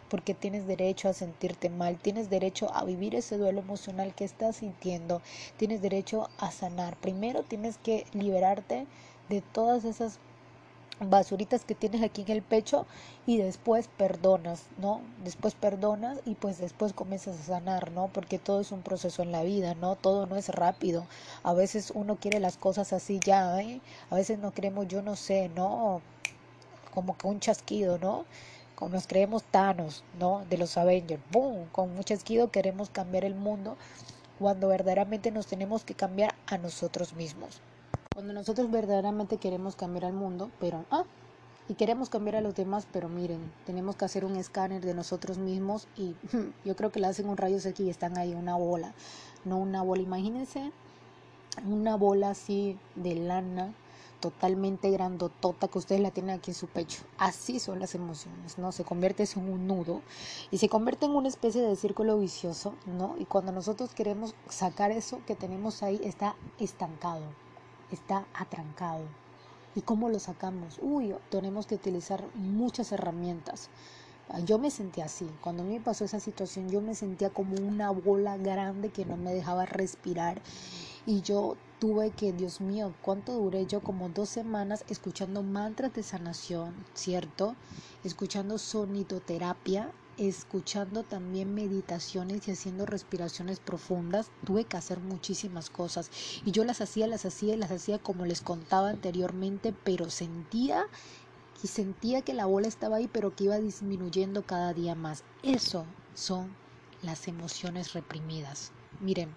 porque 0.09 0.35
tienes 0.35 0.67
derecho 0.67 1.09
a 1.09 1.13
sentirte 1.13 1.71
mal, 1.71 1.99
tienes 1.99 2.31
derecho 2.31 2.73
a 2.75 2.85
vivir 2.85 3.15
ese 3.15 3.39
duelo 3.39 3.61
emocional 3.61 4.15
que 4.15 4.25
estás 4.25 4.57
sintiendo, 4.57 5.23
tienes 5.57 5.83
derecho 5.83 6.29
a 6.39 6.51
sanar. 6.51 6.97
Primero 6.97 7.43
tienes 7.43 7.79
que 7.79 8.07
liberarte 8.13 8.87
de 9.29 9.41
todas 9.41 9.85
esas 9.85 10.19
basuritas 11.01 11.65
que 11.65 11.75
tienes 11.75 12.03
aquí 12.03 12.23
en 12.23 12.31
el 12.31 12.43
pecho 12.43 12.87
y 13.27 13.37
después 13.37 13.89
perdonas, 13.99 14.63
¿no? 14.79 15.01
Después 15.25 15.55
perdonas 15.55 16.19
y 16.25 16.35
pues 16.35 16.59
después 16.59 16.93
comienzas 16.93 17.39
a 17.39 17.43
sanar, 17.45 17.91
¿no? 17.93 18.09
Porque 18.09 18.39
todo 18.39 18.61
es 18.61 18.73
un 18.73 18.83
proceso 18.83 19.23
en 19.23 19.33
la 19.33 19.43
vida, 19.43 19.75
¿no? 19.75 19.97
Todo 19.97 20.27
no 20.27 20.37
es 20.37 20.49
rápido. 20.49 21.07
A 21.43 21.53
veces 21.53 21.93
uno 21.95 22.17
quiere 22.17 22.41
las 22.41 22.57
cosas 22.57 22.93
así 22.93 23.21
ya, 23.23 23.61
¿eh? 23.61 23.81
A 24.11 24.15
veces 24.15 24.39
no 24.39 24.53
queremos, 24.53 24.89
yo 24.89 25.03
no 25.03 25.17
sé, 25.17 25.51
¿no? 25.55 26.01
Como 26.95 27.17
que 27.19 27.27
un 27.27 27.41
chasquido, 27.41 27.99
¿no? 27.99 28.25
Nos 28.81 29.07
creemos 29.07 29.43
Thanos, 29.45 30.05
¿no? 30.19 30.45
De 30.51 30.59
los 30.59 30.77
Avengers, 30.77 31.23
¡boom! 31.33 31.67
Con 31.73 31.95
mucho 31.95 32.15
esquido 32.15 32.51
queremos 32.51 32.91
cambiar 32.91 33.25
el 33.25 33.35
mundo 33.35 33.77
cuando 34.39 34.69
verdaderamente 34.69 35.31
nos 35.31 35.47
tenemos 35.47 35.85
que 35.85 35.95
cambiar 35.95 36.35
a 36.47 36.59
nosotros 36.59 37.15
mismos. 37.15 37.61
Cuando 38.15 38.33
nosotros 38.33 38.71
verdaderamente 38.71 39.39
queremos 39.39 39.77
cambiar 39.77 40.07
al 40.07 40.13
mundo, 40.13 40.51
pero, 40.61 40.85
ah, 40.91 41.05
y 41.69 41.75
queremos 41.75 42.11
cambiar 42.11 42.37
a 42.37 42.41
los 42.41 42.55
demás, 42.55 42.87
pero 42.93 43.09
miren, 43.09 43.41
tenemos 43.65 43.97
que 43.97 44.05
hacer 44.05 44.25
un 44.25 44.37
escáner 44.37 44.85
de 44.85 44.95
nosotros 44.95 45.39
mismos 45.39 45.89
y 45.97 46.15
yo 46.65 46.77
creo 46.77 46.93
que 46.93 47.01
le 47.01 47.09
hacen 47.09 47.29
un 47.29 47.37
rayo 47.37 47.57
X 47.57 47.81
y 47.81 47.91
están 47.91 48.19
ahí 48.19 48.35
una 48.35 48.57
bola, 48.57 48.95
no 49.45 49.59
una 49.59 49.83
bola, 49.83 50.03
imagínense 50.03 50.71
una 51.67 51.97
bola 51.97 52.31
así 52.31 52.79
de 52.95 53.15
lana 53.15 53.73
totalmente 54.21 54.91
grandotota 54.91 55.69
que 55.69 55.79
ustedes 55.79 56.01
la 56.01 56.11
tienen 56.11 56.37
aquí 56.39 56.51
en 56.51 56.55
su 56.57 56.67
pecho. 56.67 57.03
Así 57.19 57.59
son 57.59 57.81
las 57.81 57.95
emociones, 57.95 58.59
¿no? 58.59 58.73
Se 58.73 58.85
convierte 58.85 59.25
en 59.37 59.49
un 59.49 59.67
nudo 59.67 60.03
y 60.51 60.59
se 60.59 60.69
convierte 60.69 61.07
en 61.07 61.13
una 61.13 61.29
especie 61.29 61.63
de 61.63 61.77
círculo 61.77 62.19
vicioso, 62.19 62.75
¿no? 62.87 63.15
Y 63.19 63.25
cuando 63.25 63.53
nosotros 63.53 63.95
queremos 63.95 64.35
sacar 64.49 64.91
eso 64.91 65.21
que 65.27 65.37
tenemos 65.37 65.83
ahí, 65.83 66.01
está 66.05 66.37
estancado, 66.59 67.25
está 67.91 68.27
atrancado. 68.35 69.05
¿Y 69.75 69.83
cómo 69.83 70.09
lo 70.09 70.19
sacamos? 70.19 70.79
Uy, 70.81 71.15
tenemos 71.31 71.67
que 71.67 71.75
utilizar 71.75 72.25
muchas 72.35 72.93
herramientas. 72.93 73.69
Yo 74.45 74.59
me 74.59 74.71
sentía 74.71 75.05
así. 75.05 75.29
Cuando 75.41 75.63
a 75.63 75.67
mí 75.67 75.75
me 75.75 75.81
pasó 75.81 76.05
esa 76.05 76.19
situación, 76.19 76.69
yo 76.69 76.81
me 76.81 76.95
sentía 76.95 77.31
como 77.31 77.57
una 77.57 77.91
bola 77.91 78.37
grande 78.39 78.89
que 78.89 79.05
no 79.05 79.17
me 79.17 79.33
dejaba 79.33 79.67
respirar. 79.67 80.41
Y 81.07 81.23
yo 81.23 81.57
tuve 81.79 82.11
que, 82.11 82.33
Dios 82.33 82.61
mío, 82.61 82.93
¿cuánto 83.03 83.33
duré 83.33 83.67
yo? 83.67 83.81
Como 83.81 84.09
dos 84.09 84.29
semanas 84.29 84.85
escuchando 84.89 85.43
mantras 85.43 85.95
de 85.95 86.03
sanación, 86.03 86.75
¿cierto? 86.95 87.55
Escuchando 88.05 88.59
sonidoterapia 88.59 89.93
escuchando 90.19 91.03
también 91.03 91.55
meditaciones 91.55 92.49
y 92.49 92.53
haciendo 92.53 92.87
respiraciones 92.87 93.61
profundas, 93.61 94.31
tuve 94.45 94.65
que 94.65 94.77
hacer 94.77 95.01
muchísimas 95.01 95.71
cosas. 95.71 96.11
Y 96.45 96.53
yo 96.53 96.65
las 96.65 96.81
hacía, 96.81 97.07
las 97.07 97.27
hacía 97.27 97.55
y 97.55 97.59
las 97.59 97.71
hacía 97.71 97.99
como 97.99 98.25
les 98.25 98.41
contaba 98.41 98.91
anteriormente, 98.91 99.75
pero 99.85 100.11
sentía 100.11 100.87
y 101.63 101.69
sentía 101.69 102.23
que 102.23 102.35
la 102.35 102.47
bola 102.47 102.69
estaba 102.69 102.97
ahí, 102.97 103.09
pero 103.09 103.35
que 103.35 103.45
iba 103.45 103.59
disminuyendo 103.59 104.43
cada 104.43 104.73
día 104.73 104.95
más. 104.95 105.25
Eso 105.43 105.85
son 106.15 106.55
las 107.03 107.29
emociones 107.29 107.93
reprimidas. 107.93 108.73
Miren, 109.01 109.35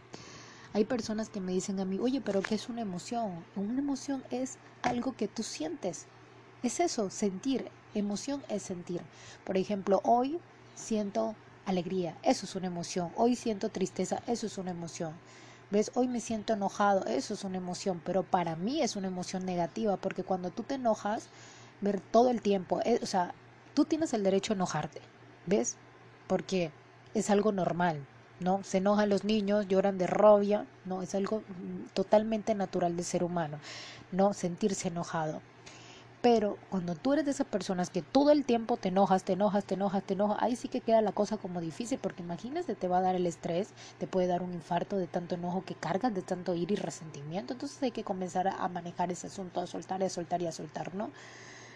hay 0.73 0.85
personas 0.85 1.29
que 1.29 1.41
me 1.41 1.51
dicen 1.51 1.79
a 1.79 1.85
mí, 1.85 1.97
oye, 1.99 2.21
pero 2.21 2.41
¿qué 2.41 2.55
es 2.55 2.69
una 2.69 2.81
emoción? 2.81 3.43
Una 3.55 3.79
emoción 3.79 4.23
es 4.29 4.57
algo 4.83 5.13
que 5.13 5.27
tú 5.27 5.43
sientes. 5.43 6.05
Es 6.61 6.79
eso, 6.79 7.09
sentir. 7.09 7.69
Emoción 7.95 8.43
es 8.49 8.63
sentir. 8.63 9.01
Por 9.45 9.57
ejemplo, 9.57 10.01
hoy 10.03 10.39
siento 10.75 11.35
alegría, 11.65 12.15
eso 12.23 12.45
es 12.45 12.55
una 12.55 12.67
emoción. 12.67 13.11
Hoy 13.15 13.35
siento 13.35 13.69
tristeza, 13.69 14.21
eso 14.27 14.47
es 14.47 14.57
una 14.57 14.71
emoción. 14.71 15.13
¿Ves? 15.71 15.91
Hoy 15.93 16.07
me 16.07 16.19
siento 16.19 16.53
enojado, 16.53 17.05
eso 17.05 17.33
es 17.33 17.43
una 17.43 17.57
emoción, 17.57 18.01
pero 18.03 18.23
para 18.23 18.55
mí 18.55 18.81
es 18.81 18.95
una 18.95 19.07
emoción 19.07 19.45
negativa, 19.45 19.97
porque 19.97 20.23
cuando 20.23 20.49
tú 20.49 20.63
te 20.63 20.75
enojas, 20.75 21.29
ver 21.81 22.01
todo 22.01 22.31
el 22.31 22.41
tiempo, 22.41 22.79
eh, 22.85 22.99
o 23.03 23.05
sea, 23.05 23.35
tú 23.75 23.85
tienes 23.85 24.13
el 24.13 24.23
derecho 24.23 24.53
a 24.53 24.55
enojarte, 24.55 25.01
¿ves? 25.45 25.77
Porque 26.27 26.71
es 27.13 27.29
algo 27.29 27.51
normal, 27.51 28.07
¿no? 28.39 28.63
Se 28.63 28.77
enojan 28.77 29.09
los 29.09 29.23
niños, 29.23 29.67
lloran 29.67 29.97
de 29.97 30.07
rabia, 30.07 30.65
¿no? 30.85 31.01
Es 31.01 31.15
algo 31.15 31.39
mm, 31.39 31.89
totalmente 31.93 32.55
natural 32.55 32.95
del 32.95 33.05
ser 33.05 33.23
humano, 33.23 33.59
¿no? 34.11 34.33
Sentirse 34.33 34.87
enojado. 34.87 35.41
Pero 36.21 36.57
cuando 36.69 36.95
tú 36.95 37.13
eres 37.13 37.23
de 37.23 37.31
esas 37.31 37.47
personas 37.47 37.89
que 37.89 38.01
todo 38.01 38.31
el 38.31 38.43
tiempo 38.43 38.75
te 38.75 38.89
enojas, 38.89 39.23
te 39.23 39.33
enojas, 39.33 39.63
te 39.63 39.75
enojas, 39.75 40.03
te 40.03 40.15
enojas, 40.15 40.37
ahí 40.41 40.57
sí 40.57 40.67
que 40.67 40.81
queda 40.81 41.01
la 41.01 41.13
cosa 41.13 41.37
como 41.37 41.61
difícil, 41.61 41.97
porque 41.97 42.23
imagínate, 42.23 42.75
te 42.75 42.89
va 42.89 42.97
a 42.97 43.01
dar 43.01 43.15
el 43.15 43.25
estrés, 43.25 43.69
te 43.99 44.07
puede 44.07 44.27
dar 44.27 44.41
un 44.41 44.53
infarto 44.53 44.97
de 44.97 45.07
tanto 45.07 45.35
enojo 45.35 45.63
que 45.63 45.75
cargas, 45.75 46.13
de 46.13 46.21
tanto 46.21 46.55
ir 46.55 46.71
y 46.71 46.75
resentimiento. 46.75 47.53
Entonces 47.53 47.81
hay 47.81 47.91
que 47.91 48.03
comenzar 48.03 48.49
a 48.49 48.67
manejar 48.67 49.11
ese 49.11 49.27
asunto, 49.27 49.61
a 49.61 49.67
soltar, 49.67 50.03
a 50.03 50.09
soltar 50.09 50.41
y 50.41 50.47
a 50.47 50.51
soltar, 50.51 50.93
¿no? 50.93 51.09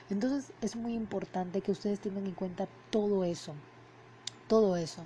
Entonces 0.10 0.52
es 0.62 0.76
muy 0.76 0.94
importante 0.94 1.62
que 1.62 1.72
ustedes 1.72 2.00
tengan 2.00 2.26
en 2.28 2.34
cuenta 2.34 2.68
todo 2.90 3.24
eso, 3.24 3.54
todo 4.48 4.76
eso. 4.76 5.06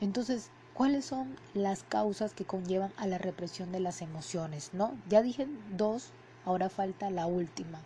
Entonces, 0.00 0.50
¿cuáles 0.80 1.04
son 1.04 1.36
las 1.52 1.82
causas 1.82 2.32
que 2.32 2.46
conllevan 2.46 2.90
a 2.96 3.06
la 3.06 3.18
represión 3.18 3.70
de 3.70 3.80
las 3.80 4.00
emociones? 4.00 4.70
¿No? 4.72 4.96
Ya 5.10 5.20
dije 5.20 5.46
dos, 5.76 6.08
ahora 6.46 6.70
falta 6.70 7.10
la 7.10 7.26
última. 7.26 7.82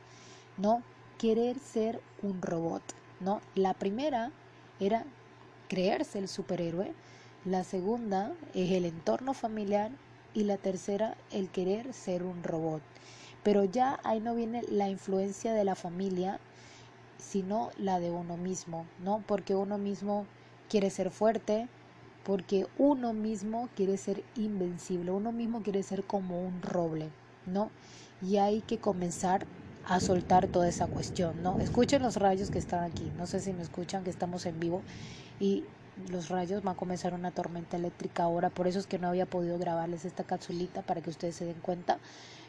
¿No? 0.58 0.80
Querer 1.18 1.58
ser 1.58 2.00
un 2.22 2.40
robot, 2.40 2.84
¿no? 3.18 3.40
La 3.56 3.74
primera 3.74 4.30
era 4.78 5.04
creerse 5.68 6.20
el 6.20 6.28
superhéroe, 6.28 6.92
la 7.44 7.64
segunda 7.64 8.32
es 8.54 8.70
el 8.70 8.84
entorno 8.84 9.34
familiar 9.34 9.90
y 10.32 10.44
la 10.44 10.56
tercera 10.56 11.16
el 11.32 11.50
querer 11.50 11.92
ser 11.94 12.22
un 12.22 12.44
robot. 12.44 12.80
Pero 13.42 13.64
ya 13.64 13.98
ahí 14.04 14.20
no 14.20 14.36
viene 14.36 14.62
la 14.68 14.88
influencia 14.88 15.52
de 15.52 15.64
la 15.64 15.74
familia, 15.74 16.38
sino 17.18 17.70
la 17.76 17.98
de 17.98 18.12
uno 18.12 18.36
mismo, 18.36 18.86
¿no? 19.00 19.24
Porque 19.26 19.56
uno 19.56 19.78
mismo 19.78 20.26
quiere 20.68 20.90
ser 20.90 21.10
fuerte, 21.10 21.68
porque 22.24 22.66
uno 22.78 23.12
mismo 23.12 23.68
quiere 23.76 23.96
ser 23.96 24.22
invencible, 24.36 25.10
uno 25.10 25.32
mismo 25.32 25.62
quiere 25.62 25.82
ser 25.82 26.04
como 26.04 26.40
un 26.40 26.62
roble, 26.62 27.08
¿no? 27.46 27.70
Y 28.22 28.38
hay 28.38 28.62
que 28.62 28.78
comenzar 28.78 29.46
a 29.86 30.00
soltar 30.00 30.48
toda 30.48 30.68
esa 30.68 30.86
cuestión, 30.86 31.42
¿no? 31.42 31.60
Escuchen 31.60 32.02
los 32.02 32.16
rayos 32.16 32.50
que 32.50 32.58
están 32.58 32.82
aquí, 32.84 33.10
no 33.18 33.26
sé 33.26 33.40
si 33.40 33.52
me 33.52 33.62
escuchan, 33.62 34.02
que 34.02 34.10
estamos 34.10 34.46
en 34.46 34.58
vivo 34.58 34.82
y 35.38 35.64
los 36.10 36.28
rayos 36.28 36.62
van 36.62 36.74
a 36.74 36.78
comenzar 36.78 37.14
una 37.14 37.30
tormenta 37.30 37.76
eléctrica 37.76 38.24
ahora, 38.24 38.50
por 38.50 38.66
eso 38.66 38.78
es 38.78 38.86
que 38.86 38.98
no 38.98 39.08
había 39.08 39.26
podido 39.26 39.58
grabarles 39.58 40.04
esta 40.04 40.24
capsulita 40.24 40.82
para 40.82 41.00
que 41.00 41.10
ustedes 41.10 41.36
se 41.36 41.44
den 41.44 41.60
cuenta. 41.60 41.98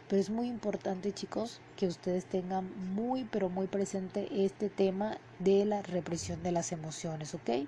Pero 0.08 0.22
es 0.22 0.30
muy 0.30 0.48
importante, 0.48 1.12
chicos, 1.14 1.60
que 1.78 1.88
ustedes 1.88 2.26
tengan 2.26 2.70
muy, 2.94 3.24
pero 3.26 3.50
muy 3.50 3.68
presente 3.68 4.46
este 4.46 4.70
tema 4.70 5.18
de 5.40 5.66
la 5.66 5.82
represión 5.82 6.44
de 6.44 6.52
las 6.52 6.72
emociones, 6.72 7.34
¿ok? 7.34 7.68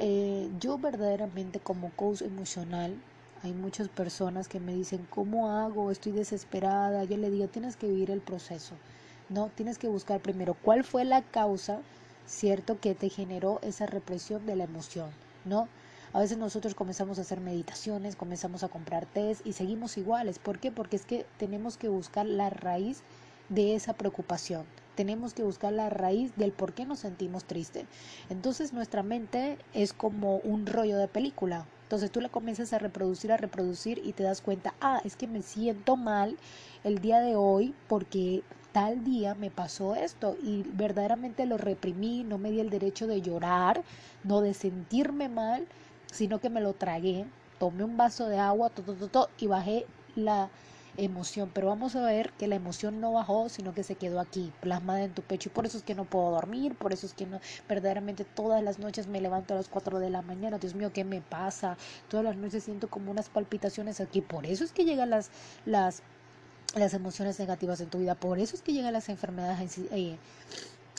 Eh, 0.00 0.48
yo 0.60 0.78
verdaderamente 0.78 1.58
como 1.58 1.90
coach 1.90 2.22
emocional, 2.22 2.94
hay 3.42 3.52
muchas 3.52 3.88
personas 3.88 4.46
que 4.46 4.60
me 4.60 4.72
dicen, 4.72 5.04
¿cómo 5.10 5.50
hago? 5.50 5.90
Estoy 5.90 6.12
desesperada. 6.12 7.02
Yo 7.04 7.16
le 7.16 7.30
digo, 7.30 7.48
tienes 7.48 7.76
que 7.76 7.88
vivir 7.88 8.10
el 8.12 8.20
proceso, 8.20 8.74
¿no? 9.28 9.50
Tienes 9.56 9.76
que 9.76 9.88
buscar 9.88 10.20
primero 10.20 10.54
cuál 10.54 10.84
fue 10.84 11.04
la 11.04 11.22
causa, 11.22 11.80
¿cierto?, 12.26 12.78
que 12.80 12.94
te 12.94 13.08
generó 13.08 13.58
esa 13.62 13.86
represión 13.86 14.46
de 14.46 14.54
la 14.56 14.64
emoción, 14.64 15.10
¿no? 15.44 15.68
A 16.12 16.20
veces 16.20 16.38
nosotros 16.38 16.74
comenzamos 16.74 17.18
a 17.18 17.22
hacer 17.22 17.40
meditaciones, 17.40 18.14
comenzamos 18.16 18.62
a 18.62 18.68
comprar 18.68 19.06
test 19.06 19.44
y 19.46 19.52
seguimos 19.52 19.98
iguales. 19.98 20.38
¿Por 20.38 20.58
qué? 20.60 20.70
Porque 20.70 20.96
es 20.96 21.04
que 21.04 21.26
tenemos 21.38 21.76
que 21.76 21.88
buscar 21.88 22.24
la 22.26 22.50
raíz 22.50 23.02
de 23.48 23.74
esa 23.74 23.94
preocupación. 23.94 24.64
Tenemos 24.98 25.32
que 25.32 25.44
buscar 25.44 25.72
la 25.72 25.90
raíz 25.90 26.34
del 26.34 26.50
por 26.50 26.72
qué 26.72 26.84
nos 26.84 26.98
sentimos 26.98 27.44
tristes. 27.44 27.84
Entonces 28.30 28.72
nuestra 28.72 29.04
mente 29.04 29.56
es 29.72 29.92
como 29.92 30.38
un 30.38 30.66
rollo 30.66 30.98
de 30.98 31.06
película. 31.06 31.66
Entonces 31.84 32.10
tú 32.10 32.20
la 32.20 32.30
comienzas 32.30 32.72
a 32.72 32.80
reproducir, 32.80 33.30
a 33.30 33.36
reproducir 33.36 34.02
y 34.04 34.12
te 34.12 34.24
das 34.24 34.40
cuenta, 34.40 34.74
ah, 34.80 35.00
es 35.04 35.14
que 35.14 35.28
me 35.28 35.42
siento 35.42 35.94
mal 35.94 36.36
el 36.82 36.98
día 36.98 37.20
de 37.20 37.36
hoy 37.36 37.76
porque 37.86 38.42
tal 38.72 39.04
día 39.04 39.36
me 39.36 39.52
pasó 39.52 39.94
esto 39.94 40.36
y 40.42 40.64
verdaderamente 40.72 41.46
lo 41.46 41.58
reprimí, 41.58 42.24
no 42.24 42.36
me 42.36 42.50
di 42.50 42.58
el 42.58 42.68
derecho 42.68 43.06
de 43.06 43.22
llorar, 43.22 43.84
no 44.24 44.40
de 44.40 44.52
sentirme 44.52 45.28
mal 45.28 45.68
sino 46.10 46.40
que 46.40 46.50
me 46.50 46.60
lo 46.60 46.72
tragué, 46.72 47.24
tomé 47.60 47.84
un 47.84 47.96
vaso 47.96 48.28
de 48.28 48.38
agua 48.40 48.70
todo, 48.70 49.28
y 49.38 49.46
bajé 49.46 49.86
la 50.16 50.50
emoción. 50.98 51.50
Pero 51.54 51.68
vamos 51.68 51.96
a 51.96 52.04
ver 52.04 52.32
que 52.32 52.46
la 52.46 52.56
emoción 52.56 53.00
no 53.00 53.12
bajó, 53.12 53.48
sino 53.48 53.72
que 53.72 53.82
se 53.82 53.94
quedó 53.94 54.20
aquí, 54.20 54.52
plasmada 54.60 55.02
en 55.04 55.14
tu 55.14 55.22
pecho. 55.22 55.48
Y 55.48 55.52
por 55.52 55.64
eso 55.64 55.78
es 55.78 55.84
que 55.84 55.94
no 55.94 56.04
puedo 56.04 56.30
dormir, 56.30 56.74
por 56.76 56.92
eso 56.92 57.06
es 57.06 57.14
que 57.14 57.26
no, 57.26 57.40
verdaderamente 57.68 58.24
todas 58.24 58.62
las 58.62 58.78
noches 58.78 59.06
me 59.06 59.20
levanto 59.20 59.54
a 59.54 59.56
las 59.56 59.68
4 59.68 59.98
de 60.00 60.10
la 60.10 60.22
mañana. 60.22 60.58
Dios 60.58 60.74
mío, 60.74 60.92
¿qué 60.92 61.04
me 61.04 61.22
pasa? 61.22 61.78
Todas 62.08 62.24
las 62.24 62.36
noches 62.36 62.64
siento 62.64 62.88
como 62.90 63.10
unas 63.10 63.30
palpitaciones 63.30 64.00
aquí. 64.00 64.20
Por 64.20 64.44
eso 64.46 64.64
es 64.64 64.72
que 64.72 64.84
llegan 64.84 65.10
las, 65.10 65.30
las, 65.64 66.02
las 66.74 66.94
emociones 66.94 67.38
negativas 67.38 67.80
en 67.80 67.88
tu 67.90 67.98
vida. 67.98 68.14
Por 68.14 68.38
eso 68.38 68.56
es 68.56 68.62
que 68.62 68.72
llegan 68.72 68.92
las 68.92 69.08
enfermedades. 69.08 69.78
Eh, 69.92 70.18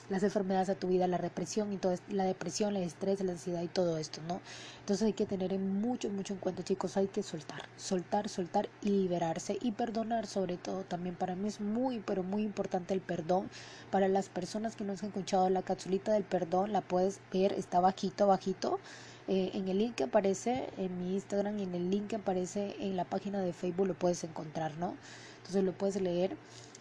las 0.09 0.23
enfermedades 0.23 0.69
a 0.69 0.75
tu 0.75 0.87
vida, 0.87 1.07
la 1.07 1.17
represión 1.17 1.71
y 1.71 1.77
todo 1.77 1.95
la 2.09 2.23
depresión, 2.23 2.75
el 2.75 2.83
estrés, 2.83 3.21
la 3.23 3.33
ansiedad 3.33 3.61
y 3.61 3.67
todo 3.67 3.97
esto, 3.97 4.21
¿no? 4.27 4.41
Entonces 4.79 5.05
hay 5.05 5.13
que 5.13 5.25
tener 5.25 5.57
mucho, 5.59 6.09
mucho 6.09 6.33
en 6.33 6.39
cuenta, 6.39 6.63
chicos, 6.63 6.97
hay 6.97 7.07
que 7.07 7.23
soltar, 7.23 7.63
soltar, 7.77 8.27
soltar 8.29 8.69
y 8.81 8.89
liberarse 8.89 9.57
y 9.61 9.71
perdonar 9.71 10.25
sobre 10.27 10.57
todo. 10.57 10.83
También 10.83 11.15
para 11.15 11.35
mí 11.35 11.47
es 11.47 11.61
muy, 11.61 11.99
pero 11.99 12.23
muy 12.23 12.43
importante 12.43 12.93
el 12.93 13.01
perdón. 13.01 13.49
Para 13.91 14.07
las 14.07 14.29
personas 14.29 14.75
que 14.75 14.83
no 14.83 14.93
han 14.93 15.05
escuchado 15.05 15.49
la 15.49 15.61
capsulita 15.61 16.11
del 16.13 16.23
perdón, 16.23 16.73
la 16.73 16.81
puedes 16.81 17.19
ver, 17.31 17.53
está 17.53 17.79
bajito, 17.79 18.27
bajito. 18.27 18.79
Eh, 19.27 19.51
en 19.53 19.67
el 19.67 19.77
link 19.77 19.93
que 19.93 20.05
aparece 20.05 20.69
en 20.77 20.97
mi 20.97 21.13
Instagram 21.13 21.59
y 21.59 21.63
en 21.63 21.75
el 21.75 21.91
link 21.91 22.07
que 22.07 22.15
aparece 22.15 22.75
en 22.79 22.97
la 22.97 23.05
página 23.05 23.39
de 23.39 23.53
Facebook 23.53 23.85
lo 23.85 23.93
puedes 23.93 24.23
encontrar, 24.23 24.75
¿no? 24.79 24.95
Entonces 25.37 25.63
lo 25.63 25.71
puedes 25.71 26.01
leer 26.01 26.35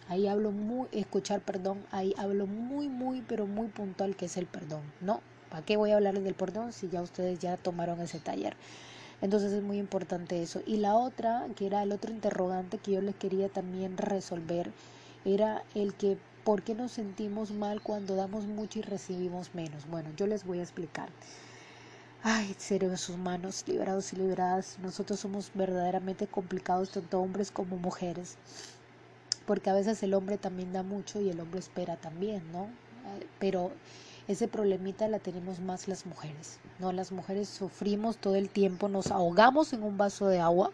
Ahí 0.09 0.27
hablo 0.27 0.51
muy, 0.51 0.87
escuchar, 0.91 1.39
perdón, 1.39 1.85
ahí 1.91 2.15
hablo 2.17 2.47
muy, 2.47 2.89
muy, 2.89 3.21
pero 3.21 3.45
muy 3.45 3.67
puntual 3.67 4.15
que 4.15 4.25
es 4.25 4.37
el 4.37 4.47
perdón, 4.47 4.81
¿no? 5.01 5.21
¿Para 5.51 5.63
qué 5.63 5.77
voy 5.77 5.91
a 5.91 5.97
hablarles 5.97 6.23
del 6.23 6.33
perdón 6.33 6.73
si 6.73 6.89
ya 6.89 7.03
ustedes 7.03 7.37
ya 7.37 7.57
tomaron 7.57 8.01
ese 8.01 8.19
taller? 8.19 8.55
Entonces 9.21 9.51
es 9.51 9.61
muy 9.61 9.77
importante 9.77 10.41
eso. 10.41 10.61
Y 10.65 10.77
la 10.77 10.95
otra, 10.95 11.45
que 11.55 11.67
era 11.67 11.83
el 11.83 11.91
otro 11.91 12.11
interrogante 12.11 12.79
que 12.79 12.93
yo 12.93 13.01
les 13.01 13.15
quería 13.15 13.49
también 13.49 13.97
resolver, 13.97 14.71
era 15.25 15.63
el 15.75 15.93
que 15.93 16.17
¿por 16.43 16.63
qué 16.63 16.73
nos 16.73 16.93
sentimos 16.93 17.51
mal 17.51 17.79
cuando 17.79 18.15
damos 18.15 18.45
mucho 18.45 18.79
y 18.79 18.81
recibimos 18.81 19.53
menos? 19.53 19.87
Bueno, 19.87 20.09
yo 20.17 20.25
les 20.25 20.43
voy 20.43 20.57
a 20.57 20.63
explicar. 20.63 21.09
Ay, 22.23 22.55
seres 22.57 23.09
humanos, 23.09 23.63
liberados 23.67 24.11
y 24.13 24.15
liberadas, 24.15 24.79
nosotros 24.79 25.19
somos 25.19 25.51
verdaderamente 25.53 26.25
complicados, 26.25 26.89
tanto 26.89 27.19
hombres 27.19 27.51
como 27.51 27.77
mujeres 27.77 28.37
porque 29.49 29.71
a 29.71 29.73
veces 29.73 30.03
el 30.03 30.13
hombre 30.13 30.37
también 30.37 30.73
da 30.73 30.83
mucho 30.83 31.19
y 31.19 31.29
el 31.31 31.39
hombre 31.39 31.59
espera 31.59 31.95
también, 31.95 32.43
¿no? 32.51 32.67
Pero 33.39 33.71
ese 34.27 34.47
problemita 34.47 35.07
la 35.07 35.17
tenemos 35.17 35.59
más 35.59 35.87
las 35.87 36.05
mujeres. 36.05 36.59
No, 36.79 36.93
las 36.93 37.11
mujeres 37.11 37.49
sufrimos 37.49 38.15
todo 38.15 38.35
el 38.35 38.49
tiempo, 38.49 38.87
nos 38.87 39.11
ahogamos 39.11 39.73
en 39.73 39.83
un 39.83 39.97
vaso 39.97 40.27
de 40.27 40.39
agua 40.39 40.71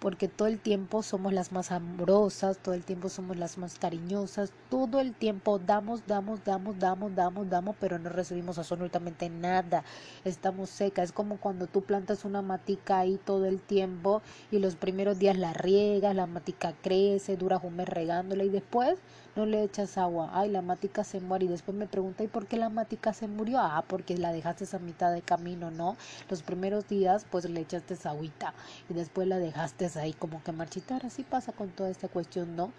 porque 0.00 0.28
todo 0.28 0.48
el 0.48 0.58
tiempo 0.58 1.02
somos 1.02 1.32
las 1.32 1.52
más 1.52 1.72
amorosas, 1.72 2.58
todo 2.58 2.74
el 2.74 2.84
tiempo 2.84 3.08
somos 3.08 3.38
las 3.38 3.56
más 3.56 3.78
cariñosas, 3.78 4.50
todo 4.68 5.00
el 5.00 5.14
tiempo 5.14 5.58
damos, 5.58 6.06
damos, 6.06 6.44
damos, 6.44 6.78
damos, 6.78 7.14
damos, 7.14 7.48
damos, 7.48 7.76
pero 7.80 7.98
no 7.98 8.10
recibimos 8.10 8.58
absolutamente 8.58 9.30
nada. 9.30 9.84
Estamos 10.24 10.70
secas, 10.70 11.04
es 11.04 11.12
como 11.12 11.38
cuando 11.38 11.66
tú 11.66 11.82
plantas 11.82 12.24
una 12.24 12.42
matica 12.42 12.98
ahí 12.98 13.18
todo 13.24 13.46
el 13.46 13.60
tiempo 13.60 14.20
y 14.50 14.58
los 14.58 14.76
primeros 14.76 15.18
días 15.18 15.38
la 15.38 15.52
riegas, 15.52 16.14
la 16.14 16.26
matica 16.26 16.74
crece, 16.82 17.36
dura 17.36 17.60
un 17.62 17.76
mes 17.76 17.88
regándola 17.88 18.44
y 18.44 18.50
después 18.50 18.98
no 19.36 19.46
le 19.46 19.62
echas 19.62 19.98
agua. 19.98 20.30
Ay, 20.32 20.50
la 20.50 20.62
matica 20.62 21.02
se 21.04 21.20
muere 21.20 21.46
y 21.46 21.48
después 21.48 21.76
me 21.76 21.86
pregunta, 21.86 22.22
¿y 22.22 22.28
por 22.28 22.46
qué 22.46 22.56
la 22.56 22.68
matica 22.68 23.12
se 23.12 23.26
murió? 23.26 23.58
Ah, 23.58 23.84
porque 23.88 24.16
la 24.16 24.32
dejaste 24.32 24.64
a 24.76 24.78
mitad 24.78 25.12
de 25.12 25.22
camino, 25.22 25.43
¿no? 25.70 25.96
Los 26.28 26.42
primeros 26.42 26.88
días 26.88 27.26
pues 27.30 27.48
le 27.48 27.60
echaste 27.60 27.96
agüita 28.08 28.54
y 28.88 28.94
después 28.94 29.28
la 29.28 29.38
dejaste 29.38 29.88
ahí 29.96 30.12
como 30.12 30.42
que 30.42 30.52
marchitar. 30.52 31.06
Así 31.06 31.22
pasa 31.22 31.52
con 31.52 31.70
toda 31.70 31.90
esta 31.90 32.08
cuestión, 32.08 32.56
¿no? 32.56 32.72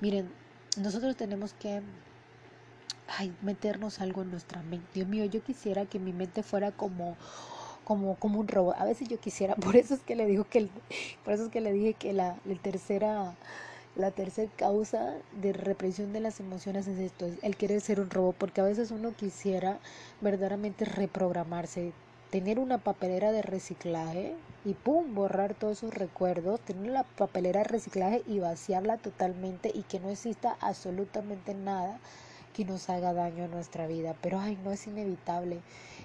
Miren, 0.00 0.30
nosotros 0.76 1.16
tenemos 1.16 1.52
que 1.54 1.82
ay, 3.18 3.34
meternos 3.42 4.00
algo 4.00 4.22
en 4.22 4.30
nuestra 4.30 4.62
mente. 4.62 4.86
Dios 4.94 5.08
mío, 5.08 5.24
yo 5.24 5.42
quisiera 5.42 5.86
que 5.86 5.98
mi 5.98 6.12
mente 6.12 6.42
fuera 6.42 6.72
como 6.72 7.16
como, 7.84 8.16
como 8.16 8.38
un 8.40 8.48
robot. 8.48 8.76
A 8.78 8.84
veces 8.84 9.08
yo 9.08 9.18
quisiera, 9.18 9.54
por 9.56 9.74
eso 9.76 9.94
es 9.94 10.00
que 10.00 10.14
le 10.14 10.26
digo 10.26 10.44
que 10.44 10.58
el, 10.58 10.70
por 11.24 11.32
eso 11.32 11.44
es 11.44 11.48
que 11.50 11.62
le 11.62 11.72
dije 11.72 11.94
que 11.94 12.12
la, 12.12 12.36
la 12.44 12.54
tercera 12.56 13.34
la 13.98 14.12
tercera 14.12 14.50
causa 14.56 15.16
de 15.32 15.52
represión 15.52 16.12
de 16.12 16.20
las 16.20 16.38
emociones 16.38 16.86
es 16.86 16.98
esto, 16.98 17.26
es 17.26 17.34
el 17.42 17.56
querer 17.56 17.80
ser 17.80 17.98
un 18.00 18.10
robot, 18.10 18.36
porque 18.36 18.60
a 18.60 18.64
veces 18.64 18.92
uno 18.92 19.12
quisiera 19.14 19.80
verdaderamente 20.20 20.84
reprogramarse, 20.84 21.92
tener 22.30 22.60
una 22.60 22.78
papelera 22.78 23.32
de 23.32 23.42
reciclaje 23.42 24.34
y 24.64 24.74
pum, 24.74 25.16
borrar 25.16 25.54
todos 25.54 25.78
esos 25.78 25.94
recuerdos, 25.94 26.60
tener 26.60 26.92
la 26.92 27.02
papelera 27.02 27.62
de 27.62 27.68
reciclaje 27.68 28.22
y 28.28 28.38
vaciarla 28.38 28.98
totalmente 28.98 29.72
y 29.74 29.82
que 29.82 29.98
no 29.98 30.10
exista 30.10 30.56
absolutamente 30.60 31.54
nada 31.54 31.98
que 32.54 32.64
nos 32.64 32.88
haga 32.90 33.12
daño 33.12 33.44
a 33.44 33.48
nuestra 33.48 33.88
vida. 33.88 34.14
Pero 34.22 34.38
ay, 34.38 34.56
no 34.62 34.70
es 34.70 34.86
inevitable. 34.86 35.58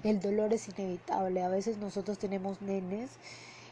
El 0.03 0.19
dolor 0.19 0.51
es 0.53 0.67
inevitable. 0.67 1.43
A 1.43 1.49
veces 1.49 1.77
nosotros 1.77 2.17
tenemos 2.17 2.61
nenes, 2.61 3.11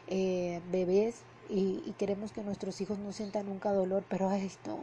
eh, 0.08 0.60
bebés 0.70 1.22
y, 1.48 1.82
y, 1.86 1.94
queremos 1.98 2.32
que 2.32 2.42
nuestros 2.42 2.80
hijos 2.80 2.98
no 2.98 3.12
sientan 3.12 3.46
nunca 3.46 3.72
dolor, 3.72 4.04
pero 4.08 4.30
no, 4.66 4.78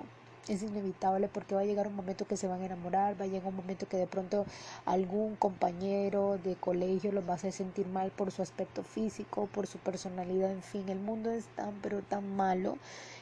es 0.49 0.63
inevitable 0.63 1.27
porque 1.27 1.55
va 1.55 1.61
a 1.61 1.65
llegar 1.65 1.87
un 1.87 1.95
momento 1.95 2.25
que 2.25 2.35
se 2.35 2.47
van 2.47 2.61
a 2.61 2.65
enamorar, 2.65 3.19
va 3.19 3.25
a 3.25 3.27
llegar 3.27 3.47
un 3.49 3.55
momento 3.55 3.87
que 3.87 3.97
de 3.97 4.07
pronto 4.07 4.45
algún 4.85 5.35
compañero 5.35 6.39
de 6.43 6.55
colegio 6.55 7.11
los 7.11 7.27
va 7.27 7.33
a 7.33 7.35
hacer 7.35 7.51
sentir 7.51 7.87
mal 7.87 8.11
por 8.11 8.31
su 8.31 8.41
aspecto 8.41 8.83
físico, 8.83 9.47
por 9.53 9.67
su 9.67 9.77
personalidad, 9.77 10.51
en 10.51 10.63
fin, 10.63 10.89
el 10.89 10.99
mundo 10.99 11.29
es 11.29 11.45
tan 11.55 11.73
pero 11.81 12.01
tan 12.01 12.35
malo 12.35 12.77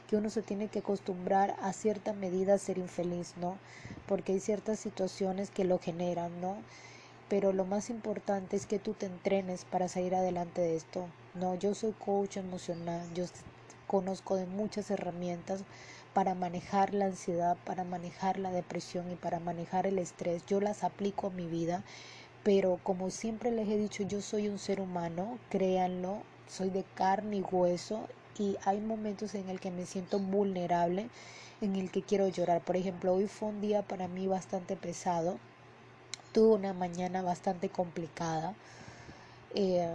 que 0.07 0.15
uno 0.15 0.29
se 0.29 0.41
tiene 0.41 0.69
que 0.69 0.79
acostumbrar 0.79 1.55
a 1.61 1.73
cierta 1.73 2.13
medida 2.13 2.53
a 2.53 2.57
ser 2.57 2.77
infeliz, 2.77 3.33
¿no? 3.41 3.57
Porque 4.07 4.31
hay 4.31 4.39
ciertas 4.39 4.79
situaciones 4.79 5.49
que 5.49 5.65
lo 5.65 5.79
generan, 5.79 6.39
¿no? 6.39 6.55
Pero 7.29 7.51
lo 7.51 7.65
más 7.65 7.89
importante 7.89 8.55
es 8.55 8.65
que 8.65 8.79
tú 8.79 8.93
te 8.93 9.05
entrenes 9.05 9.65
para 9.65 9.87
salir 9.87 10.15
adelante 10.15 10.61
de 10.61 10.75
esto. 10.75 11.07
No, 11.33 11.55
yo 11.55 11.75
soy 11.75 11.93
coach 11.93 12.37
emocional, 12.37 13.05
yo 13.13 13.25
conozco 13.87 14.35
de 14.35 14.45
muchas 14.45 14.91
herramientas 14.91 15.63
para 16.13 16.35
manejar 16.35 16.93
la 16.93 17.05
ansiedad, 17.05 17.57
para 17.65 17.83
manejar 17.83 18.39
la 18.39 18.51
depresión 18.51 19.11
y 19.11 19.15
para 19.15 19.39
manejar 19.39 19.87
el 19.87 19.99
estrés. 19.99 20.45
Yo 20.47 20.59
las 20.61 20.83
aplico 20.83 21.27
a 21.27 21.31
mi 21.31 21.47
vida, 21.47 21.83
pero 22.43 22.79
como 22.81 23.09
siempre 23.09 23.51
les 23.51 23.67
he 23.67 23.77
dicho, 23.77 24.03
yo 24.03 24.21
soy 24.21 24.47
un 24.47 24.57
ser 24.57 24.79
humano, 24.79 25.37
créanlo, 25.49 26.23
soy 26.47 26.69
de 26.69 26.85
carne 26.95 27.37
y 27.37 27.41
hueso 27.41 28.07
y 28.39 28.57
hay 28.63 28.79
momentos 28.79 29.35
en 29.35 29.49
el 29.49 29.59
que 29.59 29.71
me 29.71 29.85
siento 29.85 30.19
vulnerable, 30.19 31.09
en 31.61 31.75
el 31.75 31.91
que 31.91 32.03
quiero 32.03 32.27
llorar. 32.29 32.61
Por 32.61 32.77
ejemplo, 32.77 33.13
hoy 33.13 33.27
fue 33.27 33.49
un 33.49 33.61
día 33.61 33.81
para 33.81 34.07
mí 34.07 34.27
bastante 34.27 34.75
pesado, 34.75 35.39
tuve 36.37 36.53
una 36.53 36.71
mañana 36.71 37.23
bastante 37.23 37.67
complicada. 37.67 38.53
Eh, 39.55 39.89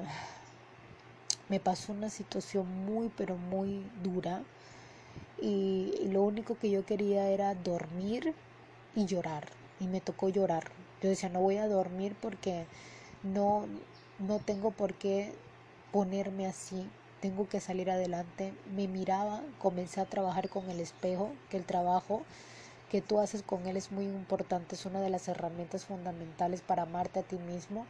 me 1.49 1.61
pasó 1.61 1.93
una 1.93 2.11
situación 2.11 2.67
muy 2.85 3.13
pero 3.17 3.37
muy 3.37 3.87
dura 4.03 4.43
y, 5.41 6.09
lo 6.09 6.25
único 6.25 6.57
que 6.59 6.69
yo 6.69 6.85
quería 6.85 7.29
era 7.29 7.55
dormir 7.55 8.35
y 8.97 9.07
llorar 9.07 9.47
y 9.79 9.87
me 9.87 10.01
tocó 10.01 10.31
llorar. 10.31 10.65
Yo 11.01 11.11
decía, 11.11 11.29
no 11.29 11.39
voy 11.39 11.59
a 11.59 11.69
dormir 11.69 12.17
porque 12.21 12.67
no, 13.23 13.67
no 14.19 14.41
tengo 14.41 14.73
por 14.73 14.95
qué 14.95 15.33
ponerme 15.93 16.49
así, 16.49 16.91
tengo 17.21 17.49
que 17.49 17.61
salir 17.61 17.89
adelante. 17.89 18.53
Me 18.75 18.89
miraba, 18.89 19.43
comencé 19.61 20.01
a 20.01 20.07
trabajar 20.07 20.49
con 20.49 20.69
el 20.71 20.81
espejo, 20.81 21.31
que 21.51 21.57
el 21.57 21.65
trabajo 21.65 22.25
que 22.93 23.01
tú 23.01 23.21
haces 23.21 23.43
con 23.43 23.67
él 23.67 23.79
es 23.79 23.91
muy 23.91 24.05
importante, 24.05 24.75
es 24.75 24.85
una 24.85 25.01
de 25.01 25.09
las 25.09 25.27
herramientas 25.27 25.87
fundamentales 25.87 26.61
para 26.61 26.83
amarte 26.83 27.21
a 27.21 27.23
ti 27.23 27.39
mismo. 27.39 27.87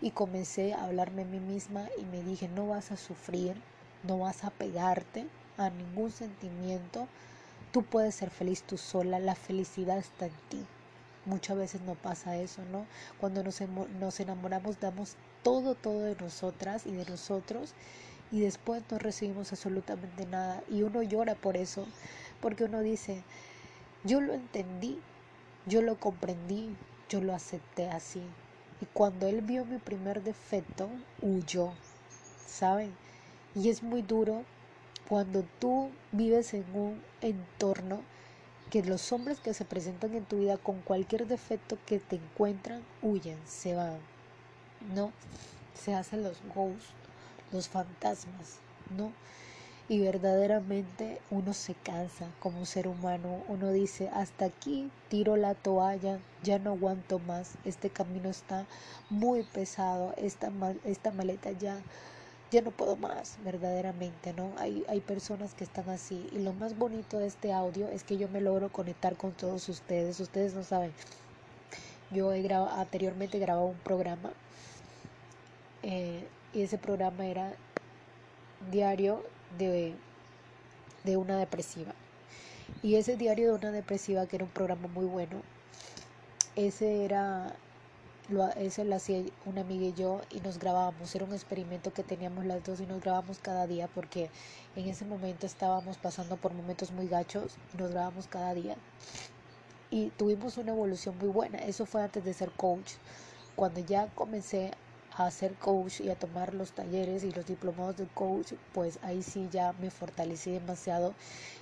Y 0.00 0.12
comencé 0.12 0.72
a 0.72 0.84
hablarme 0.84 1.22
a 1.22 1.26
mí 1.26 1.38
misma 1.38 1.86
y 1.98 2.04
me 2.04 2.22
dije, 2.22 2.48
no 2.48 2.66
vas 2.66 2.90
a 2.90 2.96
sufrir, 2.96 3.60
no 4.04 4.18
vas 4.20 4.44
a 4.44 4.50
pegarte, 4.50 5.26
a 5.58 5.68
ningún 5.68 6.10
sentimiento. 6.10 7.08
Tú 7.72 7.82
puedes 7.82 8.14
ser 8.14 8.30
feliz 8.30 8.62
tú 8.62 8.78
sola, 8.78 9.18
la 9.18 9.34
felicidad 9.34 9.98
está 9.98 10.24
en 10.24 10.32
ti. 10.48 10.64
Muchas 11.26 11.58
veces 11.58 11.82
no 11.82 11.94
pasa 11.94 12.38
eso, 12.38 12.62
¿no? 12.72 12.86
Cuando 13.20 13.42
nos, 13.44 13.60
nos 14.00 14.18
enamoramos 14.18 14.80
damos 14.80 15.16
todo, 15.42 15.74
todo 15.74 16.00
de 16.00 16.16
nosotras 16.16 16.86
y 16.86 16.92
de 16.92 17.04
nosotros 17.04 17.74
y 18.30 18.40
después 18.40 18.82
no 18.90 18.98
recibimos 18.98 19.52
absolutamente 19.52 20.24
nada 20.24 20.62
y 20.70 20.84
uno 20.84 21.02
llora 21.02 21.34
por 21.34 21.58
eso, 21.58 21.86
porque 22.40 22.64
uno 22.64 22.80
dice, 22.80 23.22
yo 24.08 24.22
lo 24.22 24.32
entendí, 24.32 24.98
yo 25.66 25.82
lo 25.82 26.00
comprendí, 26.00 26.74
yo 27.10 27.20
lo 27.20 27.34
acepté 27.34 27.90
así. 27.90 28.22
Y 28.80 28.86
cuando 28.86 29.26
él 29.26 29.42
vio 29.42 29.66
mi 29.66 29.76
primer 29.76 30.22
defecto, 30.22 30.88
huyó, 31.20 31.72
¿saben? 32.46 32.94
Y 33.54 33.68
es 33.68 33.82
muy 33.82 34.00
duro 34.00 34.44
cuando 35.08 35.44
tú 35.58 35.90
vives 36.10 36.54
en 36.54 36.64
un 36.74 37.02
entorno 37.20 38.00
que 38.70 38.82
los 38.82 39.12
hombres 39.12 39.40
que 39.40 39.52
se 39.52 39.66
presentan 39.66 40.14
en 40.14 40.24
tu 40.24 40.38
vida 40.38 40.56
con 40.56 40.80
cualquier 40.80 41.26
defecto 41.26 41.76
que 41.84 41.98
te 41.98 42.16
encuentran 42.16 42.82
huyen, 43.02 43.38
se 43.46 43.74
van, 43.74 43.98
¿no? 44.94 45.12
Se 45.74 45.94
hacen 45.94 46.22
los 46.22 46.38
ghosts, 46.54 46.92
los 47.52 47.68
fantasmas, 47.68 48.58
¿no? 48.96 49.12
Y 49.88 50.00
verdaderamente 50.00 51.18
uno 51.30 51.54
se 51.54 51.74
cansa 51.74 52.26
como 52.40 52.66
ser 52.66 52.88
humano, 52.88 53.42
uno 53.48 53.72
dice, 53.72 54.10
hasta 54.10 54.44
aquí 54.44 54.90
tiro 55.08 55.36
la 55.36 55.54
toalla, 55.54 56.18
ya 56.42 56.58
no 56.58 56.72
aguanto 56.72 57.18
más, 57.18 57.54
este 57.64 57.88
camino 57.88 58.28
está 58.28 58.66
muy 59.08 59.44
pesado, 59.44 60.12
esta, 60.18 60.52
esta 60.84 61.10
maleta 61.10 61.52
ya 61.52 61.80
ya 62.50 62.62
no 62.62 62.70
puedo 62.70 62.96
más, 62.96 63.36
verdaderamente, 63.44 64.32
¿no? 64.32 64.52
Hay, 64.56 64.84
hay 64.88 65.00
personas 65.00 65.54
que 65.54 65.64
están 65.64 65.88
así. 65.90 66.28
Y 66.32 66.38
lo 66.38 66.52
más 66.54 66.78
bonito 66.78 67.18
de 67.18 67.26
este 67.26 67.52
audio 67.52 67.88
es 67.88 68.04
que 68.04 68.16
yo 68.16 68.28
me 68.28 68.40
logro 68.40 68.70
conectar 68.70 69.16
con 69.16 69.32
todos 69.32 69.68
ustedes. 69.68 70.18
Ustedes 70.20 70.54
no 70.54 70.62
saben. 70.62 70.92
Yo 72.10 72.32
he 72.32 72.40
grabado, 72.42 72.74
anteriormente 72.74 73.38
grabado 73.38 73.66
un 73.66 73.76
programa. 73.76 74.32
Eh, 75.82 76.26
y 76.54 76.62
ese 76.62 76.78
programa 76.78 77.26
era 77.26 77.52
diario 78.70 79.22
de, 79.56 79.94
de 81.04 81.16
una 81.16 81.38
depresiva. 81.38 81.94
Y 82.82 82.96
ese 82.96 83.16
diario 83.16 83.48
de 83.48 83.58
una 83.58 83.72
depresiva, 83.72 84.26
que 84.26 84.36
era 84.36 84.44
un 84.44 84.50
programa 84.50 84.88
muy 84.88 85.06
bueno, 85.06 85.42
ese 86.54 87.04
era 87.04 87.54
lo, 88.28 88.48
eso 88.50 88.84
lo 88.84 88.96
hacía 88.96 89.22
una 89.46 89.62
amiga 89.62 89.86
y 89.86 89.94
yo 89.94 90.20
y 90.30 90.40
nos 90.40 90.58
grabábamos. 90.58 91.14
Era 91.14 91.24
un 91.24 91.32
experimento 91.32 91.92
que 91.92 92.02
teníamos 92.02 92.44
las 92.44 92.62
dos 92.64 92.80
y 92.80 92.86
nos 92.86 93.00
grabábamos 93.00 93.38
cada 93.38 93.66
día 93.66 93.88
porque 93.94 94.30
en 94.76 94.88
ese 94.88 95.04
momento 95.04 95.46
estábamos 95.46 95.96
pasando 95.98 96.36
por 96.36 96.52
momentos 96.52 96.92
muy 96.92 97.08
gachos 97.08 97.56
y 97.74 97.78
nos 97.78 97.90
grabábamos 97.90 98.26
cada 98.26 98.54
día. 98.54 98.76
Y 99.90 100.10
tuvimos 100.10 100.58
una 100.58 100.72
evolución 100.72 101.16
muy 101.18 101.28
buena. 101.28 101.58
Eso 101.58 101.86
fue 101.86 102.02
antes 102.02 102.24
de 102.24 102.34
ser 102.34 102.50
coach. 102.52 102.92
Cuando 103.56 103.80
ya 103.80 104.08
comencé 104.14 104.72
a 105.18 105.30
ser 105.30 105.54
coach 105.54 106.00
y 106.00 106.10
a 106.10 106.14
tomar 106.14 106.54
los 106.54 106.72
talleres 106.72 107.24
y 107.24 107.32
los 107.32 107.46
diplomados 107.46 107.96
de 107.96 108.06
coach, 108.06 108.52
pues 108.72 108.98
ahí 109.02 109.22
sí 109.22 109.48
ya 109.50 109.74
me 109.80 109.90
fortalecí 109.90 110.52
demasiado 110.52 111.14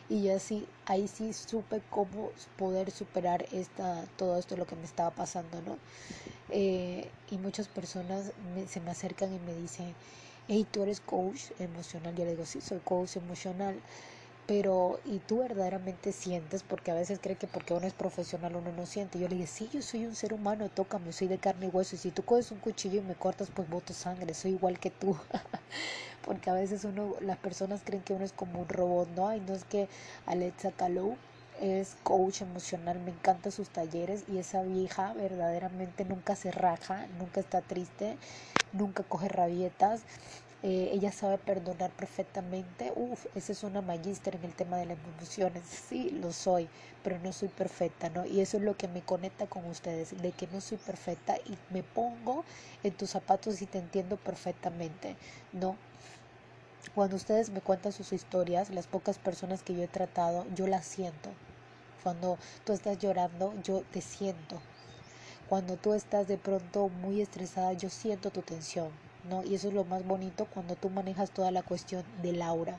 y 0.08 0.24
ya 0.24 0.38
sí, 0.38 0.66
ahí 0.84 1.08
sí 1.08 1.32
supe 1.32 1.80
cómo 1.90 2.30
poder 2.58 2.90
superar 2.90 3.46
esta, 3.52 4.04
todo 4.16 4.38
esto 4.38 4.56
lo 4.56 4.66
que 4.66 4.76
me 4.76 4.84
estaba 4.84 5.10
pasando, 5.10 5.62
¿no? 5.62 5.78
Eh, 6.50 7.10
y 7.30 7.38
muchas 7.38 7.68
personas 7.68 8.32
se 8.68 8.80
me 8.80 8.90
acercan 8.90 9.32
y 9.32 9.38
me 9.38 9.54
dicen, 9.54 9.94
hey, 10.48 10.66
tú 10.70 10.82
eres 10.82 11.00
coach 11.00 11.50
emocional. 11.58 12.14
Yo 12.14 12.24
le 12.24 12.32
digo, 12.32 12.46
sí, 12.46 12.60
soy 12.60 12.78
coach 12.80 13.16
emocional. 13.16 13.80
Pero 14.46 15.00
y 15.04 15.18
tú 15.18 15.38
verdaderamente 15.40 16.12
sientes, 16.12 16.62
porque 16.62 16.90
a 16.92 16.94
veces 16.94 17.18
cree 17.20 17.36
que 17.36 17.48
porque 17.48 17.74
uno 17.74 17.86
es 17.86 17.94
profesional 17.94 18.56
uno 18.56 18.72
no 18.72 18.86
siente. 18.86 19.18
Yo 19.18 19.28
le 19.28 19.34
dije, 19.36 19.46
sí, 19.48 19.68
yo 19.72 19.82
soy 19.82 20.06
un 20.06 20.14
ser 20.14 20.32
humano, 20.32 20.68
tócame, 20.68 21.12
soy 21.12 21.28
de 21.28 21.38
carne 21.38 21.66
y 21.66 21.68
hueso, 21.70 21.96
y 21.96 21.98
si 21.98 22.10
tú 22.12 22.22
coges 22.24 22.50
un 22.52 22.58
cuchillo 22.58 23.00
y 23.00 23.02
me 23.02 23.14
cortas, 23.14 23.50
pues 23.54 23.68
boto 23.68 23.92
sangre, 23.92 24.34
soy 24.34 24.52
igual 24.52 24.78
que 24.78 24.90
tú. 24.90 25.16
porque 26.24 26.50
a 26.50 26.54
veces 26.54 26.84
uno, 26.84 27.14
las 27.20 27.38
personas 27.38 27.82
creen 27.84 28.02
que 28.02 28.14
uno 28.14 28.24
es 28.24 28.32
como 28.32 28.60
un 28.60 28.68
robot, 28.68 29.08
¿no? 29.16 29.34
Y 29.34 29.40
no 29.40 29.54
es 29.54 29.64
que 29.64 29.88
Alexa 30.26 30.72
Calou 30.72 31.16
es 31.60 31.96
coach 32.02 32.42
emocional, 32.42 33.00
me 33.00 33.12
encantan 33.12 33.50
sus 33.52 33.70
talleres 33.70 34.24
y 34.28 34.38
esa 34.38 34.62
vieja 34.62 35.14
verdaderamente 35.14 36.04
nunca 36.04 36.36
se 36.36 36.50
raja, 36.50 37.06
nunca 37.18 37.40
está 37.40 37.62
triste, 37.62 38.16
nunca 38.72 39.02
coge 39.04 39.28
rabietas 39.28 40.02
eh, 40.62 40.90
ella 40.92 41.12
sabe 41.12 41.38
perdonar 41.38 41.90
perfectamente. 41.92 42.92
Uf, 42.96 43.26
esa 43.34 43.52
es 43.52 43.62
una 43.62 43.82
magíster 43.82 44.36
en 44.36 44.44
el 44.44 44.54
tema 44.54 44.78
de 44.78 44.86
las 44.86 44.98
emociones. 45.16 45.62
Sí, 45.88 46.10
lo 46.10 46.32
soy, 46.32 46.68
pero 47.04 47.18
no 47.18 47.32
soy 47.32 47.48
perfecta, 47.48 48.08
¿no? 48.10 48.24
Y 48.26 48.40
eso 48.40 48.56
es 48.56 48.62
lo 48.62 48.76
que 48.76 48.88
me 48.88 49.02
conecta 49.02 49.46
con 49.46 49.64
ustedes, 49.66 50.20
de 50.20 50.32
que 50.32 50.46
no 50.48 50.60
soy 50.60 50.78
perfecta 50.78 51.36
y 51.44 51.56
me 51.72 51.82
pongo 51.82 52.44
en 52.82 52.92
tus 52.92 53.10
zapatos 53.10 53.60
y 53.62 53.66
te 53.66 53.78
entiendo 53.78 54.16
perfectamente, 54.16 55.16
¿no? 55.52 55.76
Cuando 56.94 57.16
ustedes 57.16 57.50
me 57.50 57.60
cuentan 57.60 57.92
sus 57.92 58.12
historias, 58.12 58.70
las 58.70 58.86
pocas 58.86 59.18
personas 59.18 59.62
que 59.62 59.74
yo 59.74 59.82
he 59.82 59.88
tratado, 59.88 60.46
yo 60.54 60.66
las 60.66 60.86
siento. 60.86 61.30
Cuando 62.02 62.38
tú 62.64 62.72
estás 62.72 62.98
llorando, 62.98 63.52
yo 63.62 63.82
te 63.92 64.00
siento. 64.00 64.62
Cuando 65.48 65.76
tú 65.76 65.92
estás 65.92 66.26
de 66.28 66.38
pronto 66.38 66.88
muy 66.88 67.20
estresada, 67.20 67.72
yo 67.74 67.90
siento 67.90 68.30
tu 68.30 68.42
tensión 68.42 68.90
¿no? 69.28 69.44
Y 69.44 69.54
eso 69.54 69.68
es 69.68 69.74
lo 69.74 69.84
más 69.84 70.06
bonito 70.06 70.46
cuando 70.46 70.76
tú 70.76 70.90
manejas 70.90 71.30
toda 71.30 71.50
la 71.50 71.62
cuestión 71.62 72.04
del 72.22 72.42
aura, 72.42 72.78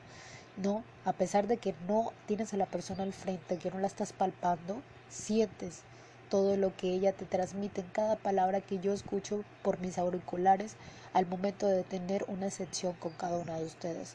¿no? 0.56 0.82
A 1.04 1.12
pesar 1.12 1.46
de 1.46 1.58
que 1.58 1.74
no 1.86 2.12
tienes 2.26 2.52
a 2.54 2.56
la 2.56 2.66
persona 2.66 3.02
al 3.02 3.12
frente, 3.12 3.58
que 3.58 3.70
no 3.70 3.78
la 3.78 3.86
estás 3.86 4.12
palpando, 4.12 4.82
sientes 5.08 5.82
todo 6.28 6.56
lo 6.56 6.76
que 6.76 6.88
ella 6.92 7.12
te 7.12 7.24
transmite 7.24 7.80
en 7.80 7.88
cada 7.88 8.16
palabra 8.16 8.60
que 8.60 8.78
yo 8.78 8.92
escucho 8.92 9.44
por 9.62 9.80
mis 9.80 9.98
auriculares 9.98 10.76
al 11.14 11.26
momento 11.26 11.66
de 11.66 11.84
tener 11.84 12.24
una 12.28 12.50
sección 12.50 12.94
con 12.94 13.12
cada 13.12 13.38
una 13.38 13.58
de 13.58 13.64
ustedes. 13.64 14.14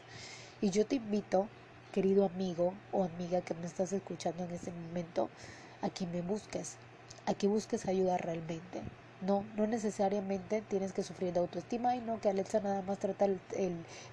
Y 0.62 0.70
yo 0.70 0.86
te 0.86 0.96
invito, 0.96 1.48
querido 1.92 2.26
amigo 2.26 2.74
o 2.92 3.04
amiga 3.04 3.42
que 3.42 3.56
me 3.56 3.66
estás 3.66 3.92
escuchando 3.94 4.44
en 4.44 4.52
este 4.52 4.72
momento, 4.72 5.30
a 5.82 5.90
que 5.90 6.06
me 6.08 6.22
busques, 6.22 6.76
a 7.26 7.34
que 7.34 7.48
busques 7.48 7.88
ayuda 7.88 8.18
realmente. 8.18 8.82
No, 9.26 9.46
no 9.56 9.68
necesariamente 9.68 10.62
tienes 10.62 10.92
que 10.92 11.02
sufrir 11.02 11.32
de 11.32 11.40
autoestima 11.40 11.96
y 11.96 12.02
no 12.02 12.20
que 12.20 12.30
Alexa 12.30 12.60
nada 12.60 12.82
más 12.82 13.00
trata 13.00 13.26
el, 13.26 13.40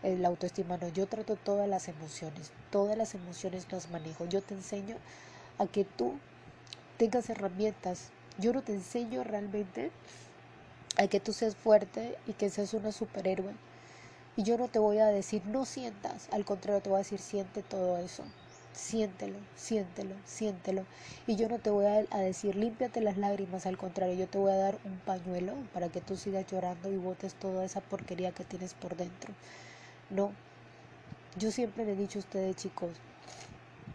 el, 0.02 0.24
autoestima, 0.24 0.76
no, 0.76 0.88
yo 0.88 1.06
trato 1.08 1.34
todas 1.34 1.68
las 1.68 1.88
emociones, 1.88 2.52
todas 2.70 2.96
las 2.96 3.14
emociones 3.14 3.66
las 3.72 3.90
manejo, 3.90 4.26
yo 4.26 4.40
te 4.40 4.54
enseño 4.54 4.96
a 5.58 5.66
que 5.66 5.84
tú 5.84 6.14
tengas 6.96 7.28
herramientas, 7.28 8.10
yo 8.38 8.52
no 8.52 8.62
te 8.62 8.72
enseño 8.72 9.24
realmente 9.24 9.90
a 10.96 11.08
que 11.08 11.18
tú 11.18 11.32
seas 11.32 11.56
fuerte 11.56 12.16
y 12.28 12.34
que 12.34 12.48
seas 12.48 12.72
una 12.72 12.92
superhéroe. 12.92 13.54
Y 14.36 14.44
yo 14.44 14.58
no 14.58 14.68
te 14.68 14.78
voy 14.78 14.98
a 14.98 15.06
decir 15.06 15.44
no 15.46 15.64
sientas, 15.64 16.28
al 16.30 16.44
contrario 16.44 16.82
te 16.82 16.88
voy 16.88 16.98
a 16.98 17.04
decir 17.04 17.18
siente 17.18 17.62
todo 17.62 17.98
eso 17.98 18.22
siéntelo, 18.72 19.38
siéntelo, 19.56 20.14
siéntelo. 20.24 20.84
Y 21.26 21.36
yo 21.36 21.48
no 21.48 21.58
te 21.58 21.70
voy 21.70 21.86
a, 21.86 22.18
decir 22.18 22.56
límpiate 22.56 23.00
las 23.00 23.16
lágrimas, 23.16 23.66
al 23.66 23.78
contrario, 23.78 24.14
yo 24.14 24.28
te 24.28 24.38
voy 24.38 24.52
a 24.52 24.56
dar 24.56 24.78
un 24.84 24.98
pañuelo 24.98 25.54
para 25.72 25.88
que 25.88 26.00
tú 26.00 26.16
sigas 26.16 26.46
llorando 26.46 26.90
y 26.90 26.96
botes 26.96 27.34
toda 27.34 27.64
esa 27.64 27.80
porquería 27.80 28.32
que 28.32 28.44
tienes 28.44 28.74
por 28.74 28.96
dentro. 28.96 29.32
No, 30.10 30.32
yo 31.38 31.50
siempre 31.50 31.84
le 31.84 31.92
he 31.92 31.96
dicho 31.96 32.18
a 32.18 32.20
ustedes 32.20 32.56
chicos, 32.56 32.90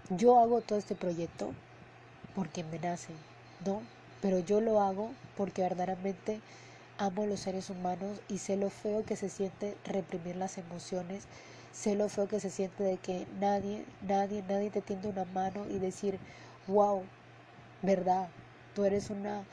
yo 0.09 0.39
hago 0.39 0.61
todo 0.61 0.79
este 0.79 0.95
proyecto 0.95 1.53
porque 2.35 2.63
me 2.63 2.79
nace, 2.79 3.13
¿no? 3.65 3.81
Pero 4.21 4.39
yo 4.39 4.61
lo 4.61 4.81
hago 4.81 5.11
porque 5.35 5.61
verdaderamente 5.61 6.39
amo 6.97 7.23
a 7.23 7.27
los 7.27 7.41
seres 7.41 7.69
humanos 7.69 8.21
y 8.29 8.37
sé 8.37 8.55
lo 8.55 8.69
feo 8.69 9.05
que 9.05 9.15
se 9.15 9.29
siente 9.29 9.75
reprimir 9.85 10.35
las 10.35 10.57
emociones 10.57 11.25
Sé 11.75 11.93
lo 11.95 12.07
feo 12.07 12.27
que 12.29 12.39
se 12.39 12.49
siente 12.49 12.83
de 12.83 12.97
que 12.97 13.27
nadie, 13.37 13.85
nadie, 14.01 14.41
nadie 14.47 14.69
te 14.71 14.81
tiende 14.81 15.09
una 15.09 15.25
mano 15.25 15.65
y 15.69 15.77
decir, 15.77 16.17
wow, 16.67 17.03
verdad, 17.81 18.29
tú 18.73 18.85
eres 18.85 19.09
una, 19.09 19.43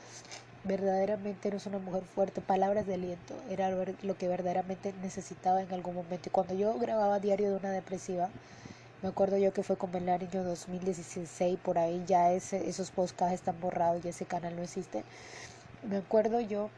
verdaderamente 0.63 1.49
eres 1.49 1.65
una 1.65 1.79
mujer 1.79 2.03
fuerte. 2.03 2.39
Palabras 2.39 2.87
de 2.87 2.93
aliento, 2.93 3.35
era 3.49 3.69
lo 3.69 4.17
que 4.17 4.29
verdaderamente 4.29 4.93
necesitaba 5.01 5.61
en 5.61 5.73
algún 5.73 5.95
momento. 5.95 6.29
Y 6.29 6.31
cuando 6.31 6.53
yo 6.53 6.73
grababa 6.79 7.19
Diario 7.19 7.49
de 7.49 7.57
una 7.57 7.71
Depresiva, 7.71 8.29
me 9.01 9.09
acuerdo 9.09 9.37
yo 9.37 9.51
que 9.51 9.63
fue 9.63 9.75
como 9.75 9.97
el 9.97 10.07
año 10.07 10.43
2016, 10.45 11.59
por 11.59 11.77
ahí 11.77 12.05
ya 12.07 12.31
esos 12.31 12.89
podcasts 12.91 13.33
están 13.33 13.59
borrados 13.59 14.03
y 14.05 14.07
ese 14.07 14.25
canal 14.25 14.55
no 14.55 14.61
existe. 14.63 15.03
Me 15.89 15.97
acuerdo 15.97 16.39
yo 16.39 16.69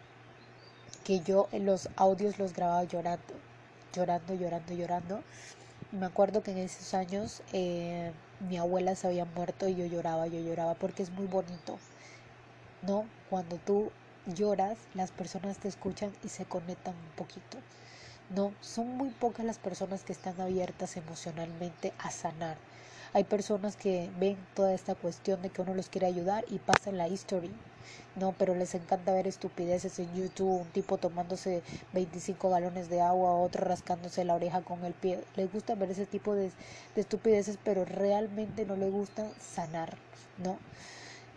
que 1.03 1.19
yo 1.19 1.47
en 1.51 1.67
los 1.67 1.87
audios 1.97 2.39
los 2.39 2.53
grababa 2.53 2.83
llorando 2.85 3.35
llorando, 3.95 4.33
llorando, 4.35 4.73
llorando. 4.73 5.21
Me 5.91 6.05
acuerdo 6.05 6.43
que 6.43 6.51
en 6.51 6.57
esos 6.59 6.93
años 6.93 7.41
eh, 7.53 8.11
mi 8.39 8.57
abuela 8.57 8.95
se 8.95 9.07
había 9.07 9.25
muerto 9.25 9.67
y 9.67 9.75
yo 9.75 9.85
lloraba, 9.85 10.27
yo 10.27 10.39
lloraba 10.39 10.73
porque 10.75 11.03
es 11.03 11.11
muy 11.11 11.25
bonito, 11.27 11.79
¿no? 12.81 13.05
Cuando 13.29 13.57
tú 13.57 13.91
lloras, 14.25 14.77
las 14.93 15.11
personas 15.11 15.57
te 15.57 15.67
escuchan 15.67 16.11
y 16.23 16.29
se 16.29 16.45
conectan 16.45 16.95
un 16.95 17.15
poquito. 17.15 17.57
No, 18.29 18.53
son 18.61 18.97
muy 18.97 19.09
pocas 19.09 19.45
las 19.45 19.59
personas 19.59 20.03
que 20.03 20.13
están 20.13 20.39
abiertas 20.41 20.97
emocionalmente 20.97 21.93
a 21.99 22.11
sanar. 22.11 22.57
Hay 23.15 23.23
personas 23.23 23.77
que 23.77 24.09
ven 24.19 24.35
toda 24.55 24.73
esta 24.73 24.93
cuestión 24.93 25.41
de 25.41 25.49
que 25.49 25.61
uno 25.61 25.73
los 25.73 25.87
quiere 25.87 26.05
ayudar 26.05 26.43
y 26.49 26.59
pasan 26.59 26.97
la 26.97 27.07
history, 27.07 27.49
no, 28.17 28.33
pero 28.37 28.55
les 28.55 28.75
encanta 28.75 29.13
ver 29.13 29.25
estupideces 29.25 29.99
en 29.99 30.13
YouTube, 30.13 30.63
un 30.63 30.67
tipo 30.67 30.97
tomándose 30.97 31.63
25 31.93 32.49
galones 32.49 32.89
de 32.89 32.99
agua, 32.99 33.31
otro 33.31 33.63
rascándose 33.63 34.25
la 34.25 34.35
oreja 34.35 34.63
con 34.63 34.83
el 34.83 34.93
pie. 34.93 35.23
Les 35.37 35.49
gusta 35.49 35.75
ver 35.75 35.91
ese 35.91 36.05
tipo 36.05 36.35
de, 36.35 36.51
estupideces, 36.97 37.57
pero 37.63 37.85
realmente 37.85 38.65
no 38.65 38.75
les 38.75 38.91
gusta 38.91 39.31
sanar, 39.39 39.95
¿no? 40.37 40.57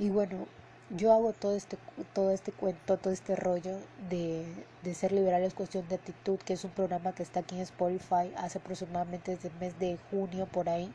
Y 0.00 0.10
bueno, 0.10 0.48
yo 0.90 1.12
hago 1.12 1.32
todo 1.32 1.54
este, 1.54 1.78
todo 2.12 2.32
este 2.32 2.50
cuento, 2.50 2.96
todo 2.96 3.12
este 3.12 3.36
rollo 3.36 3.78
de, 4.10 4.44
de 4.82 4.94
ser 4.94 5.12
liberal 5.12 5.44
es 5.44 5.54
cuestión 5.54 5.86
de 5.86 5.94
actitud, 5.94 6.40
que 6.40 6.54
es 6.54 6.64
un 6.64 6.72
programa 6.72 7.14
que 7.14 7.22
está 7.22 7.38
aquí 7.38 7.54
en 7.54 7.60
Spotify 7.60 8.32
hace 8.36 8.58
aproximadamente 8.58 9.36
desde 9.36 9.46
el 9.46 9.54
mes 9.60 9.78
de 9.78 9.96
junio 10.10 10.46
por 10.46 10.68
ahí, 10.68 10.92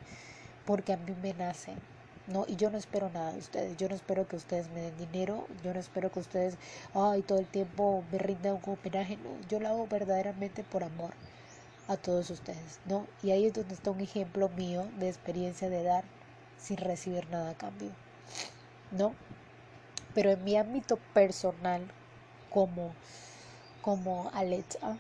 porque 0.66 0.94
a 0.94 0.98
mí 0.98 1.14
me 1.22 1.34
nace, 1.34 1.74
no, 2.28 2.46
y 2.48 2.56
yo 2.56 2.70
no 2.70 2.78
espero 2.78 3.10
nada 3.10 3.34
de 3.34 3.40
ustedes, 3.40 3.76
yo 3.78 3.90
no 3.90 3.96
espero 3.96 4.28
que 4.28 4.38
ustedes 4.38 4.70
me 4.70 4.82
den 4.82 4.98
dinero, 4.98 5.46
yo 5.64 5.74
no 5.74 5.80
espero 5.80 6.12
que 6.12 6.20
ustedes, 6.20 6.58
ay, 6.94 7.22
todo 7.22 7.40
el 7.40 7.48
tiempo 7.48 8.04
me 8.12 8.18
rindan 8.18 8.54
un 8.54 8.78
homenaje, 8.80 9.18
no, 9.18 9.30
yo 9.50 9.60
lo 9.60 9.68
hago 9.68 9.88
verdaderamente 9.88 10.64
por 10.64 10.84
amor 10.84 11.14
a 11.88 11.98
todos 11.98 12.30
ustedes, 12.30 12.80
¿no? 12.86 13.08
Y 13.22 13.32
ahí 13.32 13.46
es 13.46 13.54
donde 13.54 13.74
está 13.74 13.92
un 13.92 14.00
ejemplo 14.00 14.48
mío 14.50 14.88
de 15.00 15.10
experiencia 15.10 15.70
de 15.70 15.84
dar 15.84 16.06
sin 16.58 16.78
recibir 16.78 17.30
nada 17.30 17.52
a 17.52 17.56
cambio, 17.56 17.90
¿no? 18.92 19.14
Pero 20.14 20.32
en 20.32 20.44
mi 20.44 20.56
ámbito 20.56 20.98
personal, 21.14 21.82
como, 22.50 22.94
como 23.82 24.30
Alexa, 24.34 24.98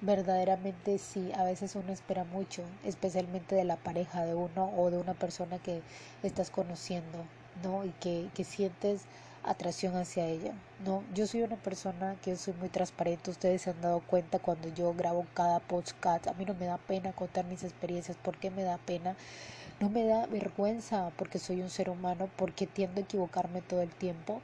verdaderamente 0.00 0.98
sí, 0.98 1.30
a 1.36 1.44
veces 1.44 1.74
uno 1.74 1.92
espera 1.92 2.24
mucho, 2.24 2.62
especialmente 2.84 3.54
de 3.54 3.64
la 3.64 3.76
pareja 3.76 4.24
de 4.24 4.34
uno 4.34 4.72
o 4.76 4.90
de 4.90 4.98
una 4.98 5.14
persona 5.14 5.58
que 5.58 5.82
estás 6.22 6.50
conociendo, 6.50 7.18
¿no? 7.62 7.84
Y 7.84 7.90
que, 8.00 8.28
que 8.34 8.44
sientes 8.44 9.02
atracción 9.42 9.96
hacia 9.96 10.26
ella, 10.26 10.52
¿no? 10.84 11.02
Yo 11.14 11.26
soy 11.26 11.42
una 11.42 11.56
persona 11.56 12.16
que 12.22 12.36
soy 12.36 12.54
muy 12.54 12.68
transparente, 12.68 13.30
ustedes 13.30 13.62
se 13.62 13.70
han 13.70 13.80
dado 13.80 14.00
cuenta 14.00 14.38
cuando 14.38 14.68
yo 14.68 14.92
grabo 14.94 15.26
cada 15.34 15.60
podcast, 15.60 16.26
a 16.26 16.34
mí 16.34 16.44
no 16.44 16.54
me 16.54 16.66
da 16.66 16.78
pena 16.78 17.12
contar 17.12 17.44
mis 17.46 17.64
experiencias, 17.64 18.16
¿por 18.18 18.36
qué 18.38 18.50
me 18.50 18.62
da 18.64 18.78
pena? 18.78 19.16
No 19.80 19.88
me 19.88 20.04
da 20.04 20.26
vergüenza 20.26 21.10
porque 21.16 21.38
soy 21.38 21.62
un 21.62 21.70
ser 21.70 21.88
humano, 21.88 22.28
porque 22.36 22.66
tiendo 22.66 23.00
a 23.00 23.04
equivocarme 23.04 23.62
todo 23.62 23.80
el 23.80 23.90
tiempo 23.90 24.42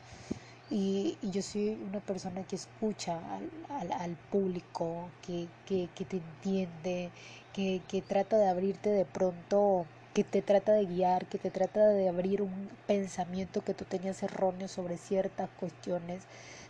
y, 0.70 1.16
yo 1.22 1.42
soy 1.42 1.78
una 1.88 2.00
persona 2.00 2.42
que 2.44 2.56
escucha 2.56 3.20
al, 3.68 3.92
al, 3.92 4.16
público, 4.30 5.08
que, 5.24 5.48
que, 5.66 5.88
que, 5.94 6.04
te 6.04 6.16
entiende, 6.16 7.10
que, 7.52 7.82
que 7.88 8.02
trata 8.02 8.36
de 8.36 8.48
abrirte 8.48 8.90
de 8.90 9.04
pronto, 9.04 9.86
que 10.14 10.24
te 10.24 10.42
trata 10.42 10.72
de 10.72 10.86
guiar, 10.86 11.26
que 11.26 11.38
te 11.38 11.50
trata 11.50 11.86
de 11.88 12.08
abrir 12.08 12.42
un 12.42 12.68
pensamiento 12.86 13.62
que 13.62 13.74
tú 13.74 13.84
tenías 13.84 14.22
erróneo 14.22 14.68
sobre 14.68 14.98
ciertas 14.98 15.48
cuestiones. 15.60 16.22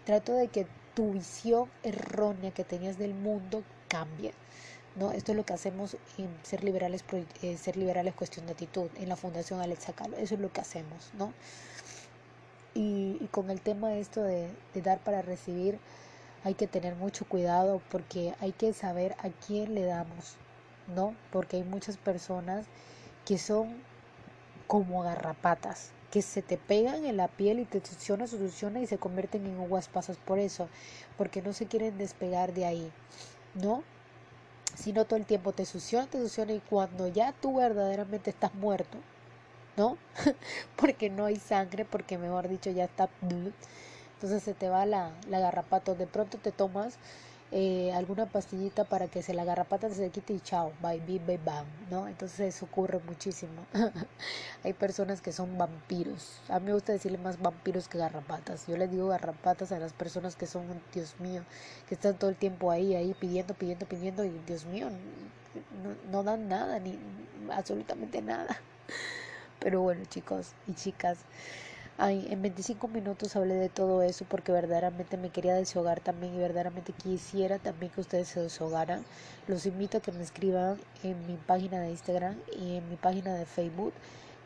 Trato 0.05 0.35
de 0.35 0.49
que 0.49 0.67
tu 0.95 1.13
visión 1.13 1.71
errónea 1.83 2.51
que 2.51 2.65
tenías 2.65 2.99
del 2.99 3.15
mundo 3.15 3.63
cambie. 3.89 4.33
¿no? 4.97 5.13
Esto 5.13 5.33
es 5.33 5.37
lo 5.37 5.45
que 5.45 5.53
hacemos 5.53 5.97
en 6.19 6.29
Ser 6.43 6.65
Liberales, 6.65 7.05
eh, 7.43 7.57
Ser 7.57 7.77
Liberales 7.77 8.15
Cuestión 8.15 8.47
de 8.47 8.53
Actitud, 8.53 8.89
en 8.97 9.09
la 9.09 9.17
Fundación 9.17 9.61
Alexa 9.61 9.93
Calo. 9.93 10.17
Eso 10.17 10.35
es 10.35 10.41
lo 10.41 10.53
que 10.53 10.61
hacemos, 10.61 11.11
¿no? 11.19 11.33
Y, 12.79 13.27
con 13.31 13.49
el 13.49 13.63
tema 13.63 13.89
de 13.89 14.01
esto 14.01 14.23
de, 14.23 14.51
dar 14.75 14.99
para 14.99 15.23
recibir, 15.23 15.79
hay 16.45 16.53
que 16.53 16.67
tener 16.67 16.95
mucho 16.95 17.25
cuidado 17.25 17.81
porque 17.91 18.35
hay 18.41 18.53
que 18.53 18.75
saber 18.75 19.17
a 19.19 19.31
quién 19.31 19.75
le 19.75 19.85
damos, 19.85 20.37
¿no? 20.95 21.17
Porque 21.33 21.57
hay 21.57 21.65
muchas 21.65 21.97
personas 21.97 22.67
que 23.25 23.39
son 23.39 23.83
como 24.67 25.01
garrapatas 25.01 25.93
que 26.11 26.21
se 26.21 26.43
te 26.43 26.59
pegan 26.59 27.07
en 27.07 27.17
la 27.17 27.29
piel 27.29 27.61
y 27.61 27.65
te 27.65 27.85
succiona, 27.85 28.27
succiona 28.27 28.81
y 28.81 28.87
se 28.87 28.99
convierten 28.99 29.47
en 29.47 29.59
uvas 29.59 29.89
pasas 29.89 30.19
por 30.19 30.39
eso, 30.39 30.69
porque 31.17 31.41
no 31.41 31.55
se 31.55 31.67
quieren 31.67 31.97
despegar 31.97 32.53
de 32.53 32.67
ahí, 32.67 32.93
¿no? 33.55 33.83
Sino 34.75 35.07
todo 35.07 35.17
el 35.17 35.25
tiempo 35.25 35.53
te 35.53 35.65
succiona, 35.65 36.07
te 36.07 36.21
succiona 36.21 36.53
y 36.53 36.61
cuando 36.61 37.09
ya 37.09 37.33
tú 37.33 37.57
verdaderamente 37.57 38.31
estás 38.31 38.55
muerto, 38.55 38.99
¿no? 39.77 39.97
porque 40.77 41.11
no 41.11 41.25
hay 41.27 41.37
sangre, 41.37 41.85
porque 41.85 42.19
mejor 42.19 42.49
dicho 42.49 42.71
ya 42.71 42.85
está... 42.85 43.09
Entonces 44.15 44.43
se 44.43 44.55
te 44.55 44.69
va 44.69 44.87
la, 44.87 45.13
la 45.29 45.41
garrapata, 45.41 45.95
de 45.95 46.07
pronto 46.07 46.39
te 46.39 46.51
tomas 46.51 46.99
eh, 47.53 47.93
alguna 47.93 48.27
pastillita 48.27 48.85
para 48.85 49.07
que 49.07 49.23
se 49.23 49.33
la 49.33 49.45
garrapata 49.45 49.89
se 49.91 50.11
quite 50.11 50.33
y 50.33 50.41
chao, 50.41 50.73
bye, 50.83 51.01
bye, 51.01 51.21
bye, 51.21 51.39
bam, 51.39 51.65
¿no? 51.91 52.09
Entonces 52.09 52.41
eso 52.41 52.65
ocurre 52.65 52.99
muchísimo. 53.07 53.65
Hay 54.65 54.73
personas 54.73 55.21
que 55.21 55.33
son 55.33 55.57
vampiros. 55.57 56.41
A 56.49 56.59
mí 56.59 56.67
me 56.67 56.73
gusta 56.75 56.93
decirle 56.93 57.19
más 57.19 57.41
vampiros 57.41 57.89
que 57.89 57.99
garrapatas. 57.99 58.67
Yo 58.67 58.77
les 58.77 58.91
digo 58.91 59.09
garrapatas 59.09 59.71
a 59.71 59.79
las 59.79 59.93
personas 59.93 60.35
que 60.35 60.47
son, 60.47 60.65
Dios 60.93 61.15
mío, 61.21 61.43
que 61.89 61.95
están 61.95 62.19
todo 62.19 62.31
el 62.31 62.37
tiempo 62.37 62.71
ahí, 62.73 62.95
ahí 62.97 63.15
pidiendo, 63.15 63.55
pidiendo, 63.55 63.87
pidiendo 63.87 64.25
y 64.25 64.31
Dios 64.47 64.65
mío, 64.67 64.89
no, 65.83 65.95
no 66.11 66.23
dan 66.25 66.49
nada, 66.49 66.81
ni 66.81 66.99
absolutamente 67.53 68.23
nada. 68.23 68.61
Pero 69.61 69.83
bueno, 69.83 70.05
chicos 70.07 70.53
y 70.67 70.75
chicas. 70.75 71.19
En 71.99 72.43
25 72.43 72.89
minutos 72.89 73.37
hablé 73.37 73.55
de 73.55 73.71
todo 73.71 74.03
eso 74.03 74.27
porque 74.29 74.53
verdaderamente 74.53 75.17
me 75.17 75.31
quería 75.31 75.55
deshogar 75.55 76.01
también 76.01 76.35
y 76.35 76.39
verdaderamente 76.39 76.93
quisiera 76.93 77.59
también 77.59 77.91
que 77.91 78.03
ustedes 78.03 78.29
se 78.29 78.41
deshogaran. 78.41 79.03
Los 79.49 79.65
invito 79.65 79.99
a 79.99 80.01
que 80.03 80.13
me 80.13 80.23
escriban 80.23 80.79
en 81.03 81.27
mi 81.27 81.37
página 81.37 81.81
de 81.81 81.91
Instagram 81.91 82.37
y 82.55 82.77
en 82.77 82.89
mi 82.91 82.97
página 82.97 83.35
de 83.35 83.47
Facebook 83.47 83.95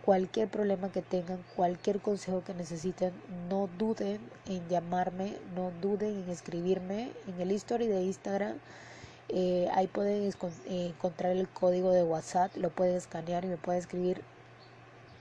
cualquier 0.04 0.48
problema 0.48 0.90
que 0.90 1.02
tengan, 1.02 1.44
cualquier 1.56 2.00
consejo 2.00 2.42
que 2.44 2.54
necesiten, 2.54 3.12
no 3.48 3.68
duden 3.78 4.20
en 4.46 4.68
llamarme, 4.68 5.36
no 5.54 5.72
duden 5.80 6.22
en 6.22 6.30
escribirme 6.30 7.10
en 7.26 7.40
el 7.40 7.52
history 7.52 7.86
de 7.86 8.02
Instagram. 8.02 8.58
Eh, 9.28 9.68
ahí 9.74 9.86
pueden 9.86 10.24
eh, 10.24 10.86
encontrar 10.88 11.32
el 11.32 11.48
código 11.48 11.92
de 11.92 12.02
WhatsApp, 12.02 12.56
lo 12.56 12.70
pueden 12.70 12.96
escanear 12.96 13.44
y 13.44 13.48
me 13.48 13.56
pueden 13.56 13.80
escribir 13.80 14.22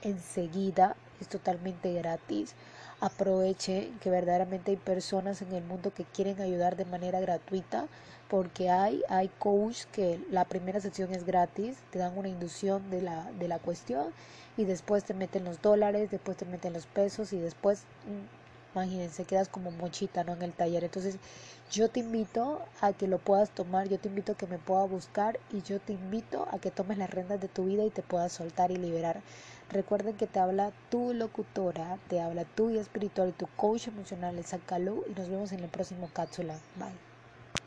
enseguida 0.02 0.96
es 1.20 1.28
totalmente 1.28 1.92
gratis. 1.92 2.54
Aproveche 3.00 3.90
que 4.00 4.10
verdaderamente 4.10 4.72
hay 4.72 4.76
personas 4.76 5.42
en 5.42 5.52
el 5.52 5.64
mundo 5.64 5.92
que 5.92 6.04
quieren 6.04 6.40
ayudar 6.40 6.76
de 6.76 6.84
manera 6.84 7.20
gratuita 7.20 7.86
porque 8.28 8.70
hay, 8.70 9.02
hay 9.08 9.28
coach 9.38 9.84
que 9.92 10.20
la 10.30 10.44
primera 10.44 10.80
sesión 10.80 11.12
es 11.12 11.24
gratis, 11.24 11.76
te 11.90 11.98
dan 11.98 12.16
una 12.16 12.28
inducción 12.28 12.88
de 12.88 13.02
la, 13.02 13.30
de 13.32 13.48
la 13.48 13.58
cuestión 13.58 14.12
y 14.56 14.64
después 14.64 15.02
te 15.04 15.14
meten 15.14 15.44
los 15.44 15.60
dólares, 15.60 16.10
después 16.10 16.36
te 16.36 16.44
meten 16.44 16.72
los 16.72 16.86
pesos 16.86 17.32
y 17.32 17.38
después, 17.38 17.82
mm, 18.06 18.76
imagínense, 18.76 19.24
quedas 19.24 19.48
como 19.48 19.72
mochita 19.72 20.22
¿no? 20.22 20.34
en 20.34 20.42
el 20.42 20.52
taller. 20.52 20.84
Entonces 20.84 21.16
yo 21.72 21.88
te 21.88 22.00
invito 22.00 22.60
a 22.80 22.92
que 22.92 23.08
lo 23.08 23.18
puedas 23.18 23.50
tomar, 23.50 23.88
yo 23.88 23.98
te 23.98 24.08
invito 24.08 24.32
a 24.32 24.36
que 24.36 24.46
me 24.46 24.58
puedas 24.58 24.88
buscar 24.88 25.40
y 25.52 25.62
yo 25.62 25.80
te 25.80 25.92
invito 25.92 26.46
a 26.52 26.58
que 26.58 26.70
tomes 26.70 26.98
las 26.98 27.10
rendas 27.10 27.40
de 27.40 27.48
tu 27.48 27.64
vida 27.64 27.84
y 27.84 27.90
te 27.90 28.02
puedas 28.02 28.32
soltar 28.32 28.70
y 28.70 28.76
liberar. 28.76 29.22
Recuerden 29.72 30.16
que 30.16 30.26
te 30.26 30.40
habla 30.40 30.72
tu 30.90 31.14
locutora, 31.14 31.96
te 32.08 32.20
habla 32.20 32.44
tu 32.44 32.70
guía 32.70 32.80
espiritual 32.80 33.28
y 33.28 33.32
tu 33.32 33.46
coach 33.56 33.86
emocional, 33.86 34.36
Esa 34.38 34.58
Calú, 34.58 35.04
y 35.06 35.12
nos 35.12 35.28
vemos 35.28 35.52
en 35.52 35.60
el 35.60 35.70
próximo 35.70 36.10
cápsula. 36.12 36.58
Bye. 36.74 37.09